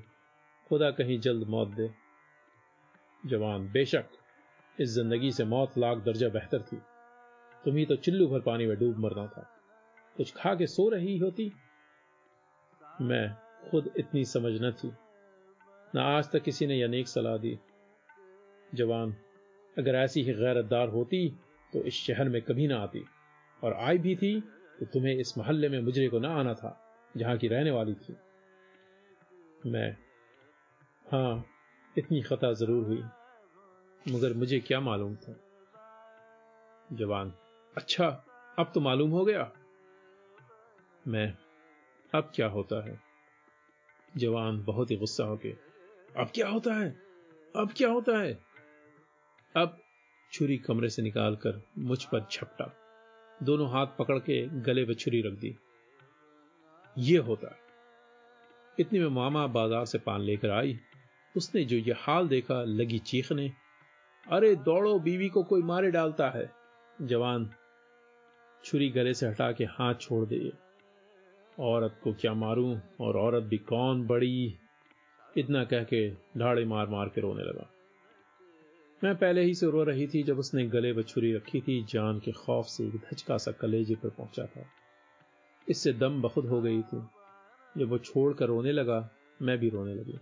खुदा 0.70 0.90
कहीं 0.90 1.18
जल्द 1.20 1.48
मौत 1.48 1.68
दे। 1.68 1.90
जवान, 3.22 3.68
बेशक 3.68 4.08
इस 4.78 4.90
ज़िंदगी 4.90 5.30
से 5.32 5.44
मौत 5.44 5.78
लाख 5.78 5.98
दर्जा 5.98 6.28
बेहतर 6.28 6.62
थी। 6.62 6.80
तुम्ही 7.64 7.84
तो 7.86 7.96
चिल्लू 7.96 8.26
भर 8.28 8.40
पानी 8.40 8.66
में 8.66 8.76
डूब 8.78 8.98
मरना 8.98 9.26
था। 9.26 9.48
कुछ 10.16 10.32
खा 10.34 10.54
के 10.54 10.66
सो 10.66 10.88
रही 10.88 11.16
होती? 11.18 11.52
मैं 13.02 13.36
खुद 13.70 13.90
इतनी 13.98 14.24
समझ 14.24 14.52
न 14.62 14.70
थी। 14.72 14.92
ना 15.94 16.02
आज 16.08 16.30
तक 16.30 16.42
किसी 16.42 16.66
ने 16.66 16.76
यह 16.76 17.04
सलाह 17.04 17.36
दी। 17.36 17.58
जवान, 18.74 19.14
अगर 19.76 19.94
ऐसी 19.94 20.22
ही 20.22 20.34
गैरतदार 20.34 20.88
होती 20.88 21.28
तो 21.72 21.82
इस 21.82 21.94
शहर 21.96 22.28
में 22.28 22.40
कभी 22.42 22.66
ना 22.66 22.78
आती। 22.78 23.04
और 23.62 23.72
आई 23.74 23.98
भी 23.98 24.14
थी 24.16 24.40
तो 24.80 24.86
तुम्हें 24.86 25.14
इस 25.14 25.36
मोहल्ले 25.38 25.68
में 25.68 25.80
मुजरे 25.80 26.08
को 26.08 26.18
ना 26.18 26.34
आना 26.34 26.54
था, 26.54 26.78
जहाँ 27.14 27.36
की 27.38 27.48
रहने 27.48 27.70
वाली 27.70 27.94
थी। 27.94 28.16
मैं, 29.66 29.90
हाँ, 31.06 31.44
इतनी 31.96 32.20
खता 32.22 32.52
ज़रूर 32.52 32.84
हुई, 32.84 33.02
मगर 34.06 34.32
मुझे 34.32 34.60
क्या 34.60 34.80
मालूम 34.80 35.14
था। 35.16 35.36
जवान 36.92 37.32
अच्छा 37.76 38.24
अब 38.58 38.70
तो 38.74 38.80
मालूम 38.80 39.10
हो 39.10 39.24
गया। 39.24 39.52
मैं, 41.08 41.36
अब 42.14 42.32
क्या 42.34 42.46
होता 42.46 42.84
है? 42.84 43.00
जवान 44.16 44.64
बहुत 44.64 44.90
ही 44.90 44.96
गुस्सा 44.96 45.24
हो 45.24 45.36
गया 45.36 46.22
अब 46.22 46.30
क्या 46.34 46.48
होता 46.48 46.74
है? 46.74 46.90
अब 47.56 47.72
क्या 47.76 47.88
होता 47.88 48.18
है? 48.18 48.34
अब 49.56 49.78
छुरी 50.32 50.58
कमरे 50.58 50.88
से 50.88 51.02
निकालकर 51.02 51.62
मुझ 51.78 52.04
पर 52.04 52.26
झपटा 52.32 52.76
दोनों 53.42 53.70
हाथ 53.70 53.86
पकड़ 53.86 54.18
के 54.18 54.46
गले 54.46 54.84
पर 54.84 54.94
छुरी 54.94 55.20
रख 55.20 55.32
दी। 55.32 55.56
ये 56.98 57.18
होता 57.18 57.56
इतनी 58.80 58.98
में 58.98 59.08
मामा 59.08 59.46
बाज़ार 59.46 59.84
से 59.84 59.98
पान 59.98 60.20
लेकर 60.20 60.50
आई। 60.50 60.80
उसने 61.36 61.64
जो 61.64 61.76
यह 61.76 61.96
हाल 61.98 62.28
देखा, 62.28 62.62
लगी 62.62 62.98
चीखने, 62.98 63.52
अरे, 64.30 64.54
दौड़ो, 64.56 64.98
बीवी 64.98 65.28
को 65.28 65.42
कोई 65.42 65.62
मारे 65.62 65.90
डालता 65.90 66.30
है। 66.30 66.52
जवान 67.02 67.50
छुरी 68.64 68.90
गले 68.90 69.14
से 69.14 69.26
हटा 69.26 69.52
के 69.52 69.64
हाथ 69.64 69.94
छोड़ 69.94 70.26
दिए 70.26 70.52
औरत 71.60 72.00
को 72.04 72.12
क्या 72.12 72.34
मारूं? 72.34 72.80
और 73.00 73.16
औरत 73.16 73.42
भी 73.42 73.58
कौन 73.58 74.06
बड़ी? 74.06 74.56
इतना 75.36 75.64
कह 75.64 75.84
के 75.84 76.10
ढाड़े 76.10 76.64
मार 76.64 76.86
मार 76.86 77.08
के 77.08 77.20
रोने 77.20 77.42
लगा। 77.42 77.70
मैं 79.04 79.16
पहले 79.16 79.42
ही 79.42 79.54
से 79.54 79.70
रो 79.70 79.84
रही 79.84 80.06
थी 80.06 80.22
जब 80.22 80.38
उसने 80.38 80.66
गले 80.66 80.92
पर 80.92 81.02
छुरी 81.02 81.34
रखी 81.34 81.60
थी, 81.60 81.84
जान 81.84 82.18
के 82.18 82.32
खौफ 82.32 82.66
से 82.66 82.84
एक 82.84 82.96
धचका 82.96 83.36
सा 83.36 83.52
कलेजे 83.52 83.94
पर 83.94 84.08
पहुँचा 84.08 84.46
था। 84.46 84.66
इससे 85.68 85.92
दम 85.92 86.22
बखुद 86.22 86.46
हो 86.46 86.62
गई 86.62 86.82
थी। 86.82 87.02
जब 87.78 87.88
वो 87.88 87.98
छोड़कर 87.98 88.46
रोने 88.46 88.72
लगा, 88.72 89.10
मैं 89.42 89.58
भी 89.58 89.68
रोने 89.68 89.94
लगी। 89.94 90.18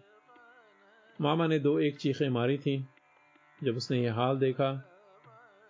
मामा 1.20 1.46
ने 1.46 1.58
दो 1.58 1.78
एक 1.80 1.96
चीखें 1.96 2.28
मारी 2.28 2.58
थी। 2.58 2.86
जब 3.64 3.76
उसने 3.76 4.02
यह 4.02 4.14
हाल 4.14 4.38
देखा 4.38 4.74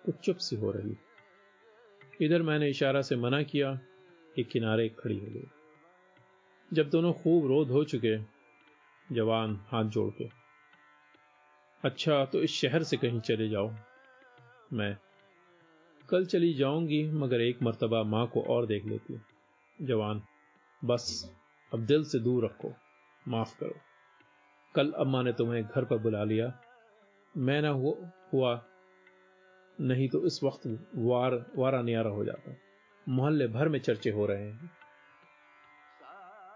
तो 0.07 0.13
चुप 0.13 0.37
सी 0.37 0.57
हो 0.57 0.71
रही। 0.71 0.97
इधर 2.23 2.43
मैंने 2.43 2.69
इशारा 2.69 3.03
से 3.03 3.17
मना 3.17 3.43
किया 3.43 3.75
कि 4.37 4.43
किनारे 4.45 4.89
खड़ी 4.89 5.19
हो 5.19 5.27
गई। 5.27 5.49
जब 6.73 6.91
दोनों 6.91 7.13
खूब 7.13 7.47
रोध 7.47 7.71
हो 7.71 7.85
चुके, 7.85 8.17
जवान 9.15 9.61
हाथ 9.69 9.85
जोड़ 9.85 10.11
के 10.11 10.29
अच्छा 11.85 12.25
तो 12.25 12.43
इस 12.43 12.51
शहर 12.51 12.83
से 12.83 12.97
कहीं 12.97 13.21
चले 13.21 13.49
जाओ। 13.49 13.75
मैं 14.73 14.97
कल 16.09 16.27
चली 16.27 16.55
जाऊँगी, 16.55 17.05
मगर 17.05 17.41
एक 17.41 17.63
मर्तबा 17.63 18.03
माँ 18.03 18.27
को 18.27 18.43
और 18.43 18.67
देख 18.67 18.87
लेती 18.87 19.21
जवान, 19.83 20.23
बस 20.85 21.35
अब 21.75 21.87
दिल 21.87 22.05
से 22.05 22.19
दूर 22.19 22.45
रखो, 22.45 22.75
माफ़ 23.29 23.59
करो। 23.61 23.75
कल 24.75 24.93
अम्मा 24.93 25.23
ने 25.23 25.33
तुम्हें 25.33 25.65
घर 25.65 25.85
पर 25.85 25.99
बुला 25.99 26.25
लिया। 26.25 26.61
मैं 27.37 27.63
ना 27.63 27.69
हुआ 28.35 28.55
नहीं 29.79 30.09
तो 30.09 30.25
इस 30.27 30.43
वक्त 30.43 30.67
वार, 30.97 31.35
वारा 31.57 31.83
न्यारा 31.83 32.11
हो 32.11 32.25
जाता। 32.25 32.57
मोहल्ले 33.09 33.47
भर 33.47 33.69
में 33.69 33.79
चर्चे 33.79 34.11
हो 34.11 34.27
रहे 34.27 34.43
हैं। 34.43 34.71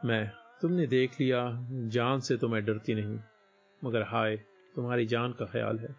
मैं, 0.05 0.31
तुमने 0.61 0.87
देख 0.87 1.21
लिया, 1.21 1.67
जान 1.89 2.21
से 2.21 2.37
तो 2.37 2.49
मैं 2.49 2.65
डरती 2.65 2.95
नहीं, 2.95 3.19
मगर 3.85 4.03
हाय, 4.03 4.37
तुम्हारी 4.75 5.07
जान 5.07 5.33
का 5.33 5.45
ख्याल 5.45 5.79
है। 5.79 5.95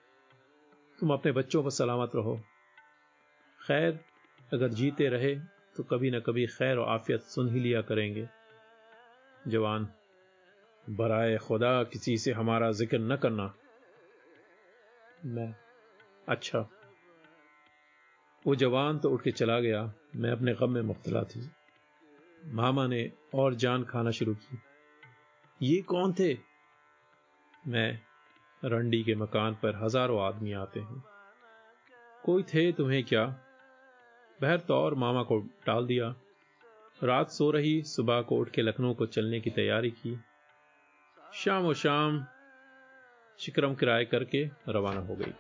तुम 1.00 1.14
अपने 1.14 1.32
बच्चों 1.32 1.64
पर 1.64 1.70
सलामत 1.70 2.12
रहो। 2.16 2.36
खैर, 3.60 4.00
अगर 4.54 4.68
जीते 4.70 5.08
रहे 5.10 5.36
तो 5.76 5.84
कभी 5.84 6.12
ना 6.12 6.20
कभी 6.20 6.46
खैर 6.48 6.78
और 6.78 6.90
आफियत 6.90 7.22
सुन 7.22 7.50
ही 7.50 7.60
लिया 7.60 7.82
करेंगे। 7.82 8.28
जवान, 9.48 9.88
बराए 10.90 11.38
खुदा, 11.38 11.84
किसी 11.84 12.18
से 12.18 12.32
हमारा 12.32 12.72
ज़िक्र 12.72 13.00
न 13.00 13.16
करना। 13.16 13.54
मैं 15.26 15.54
अच्छा। 16.28 16.70
वो 18.46 18.56
जवान 18.56 19.00
तो 19.00 19.10
उठ 19.10 19.22
के 19.22 19.32
चला 19.32 19.60
गया। 19.60 19.94
मैं 20.16 20.32
अपने 20.32 20.54
गम 20.54 20.72
में 20.72 20.82
मुख्तला 20.82 21.24
थी। 21.24 21.50
मामा 22.54 22.88
ने 22.88 23.12
और 23.36 23.54
जान 23.56 23.84
खाना 23.84 24.12
शुरू 24.12 24.36
की। 24.36 24.60
ये 25.62 25.82
कौन 25.82 26.14
थे? 26.14 26.38
मैं 27.68 28.00
रंडी 28.66 29.04
के 29.04 29.16
मकान 29.16 29.54
पर 29.54 29.76
हज़ारों 29.84 30.22
आदमी 30.22 30.54
आते 30.54 30.80
हैं। 30.80 31.04
कोई 32.24 32.44
थे 32.44 32.72
तुम्हें 32.72 33.04
क्या? 33.04 33.26
बहर 34.42 34.60
तौर 34.60 34.96
मामा 34.96 35.24
को 35.24 35.40
टाल 35.66 35.86
दिया। 35.86 36.16
रात 37.04 37.30
सो 37.30 37.52
रही, 37.52 37.82
सुबह 37.82 38.22
को 38.22 38.38
उठ 38.38 38.50
के 38.50 38.62
लखनऊ 38.62 38.94
को 38.94 39.06
चलने 39.06 39.40
की 39.40 39.50
तैयारी 39.50 39.92
की। 39.92 40.18
शाम 41.34 41.64
व 41.64 41.74
शाम 41.74 42.26
शिक्रम 43.40 43.76
किराए 43.76 44.06
करके 44.06 44.44
रवाना 44.70 45.00
हो 45.00 45.16
गई। 45.16 45.34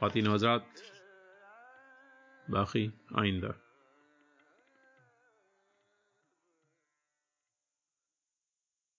खातिन 0.00 0.26
हजरात 0.26 0.82
बाकी 2.46 2.84
आइंदा 3.18 3.52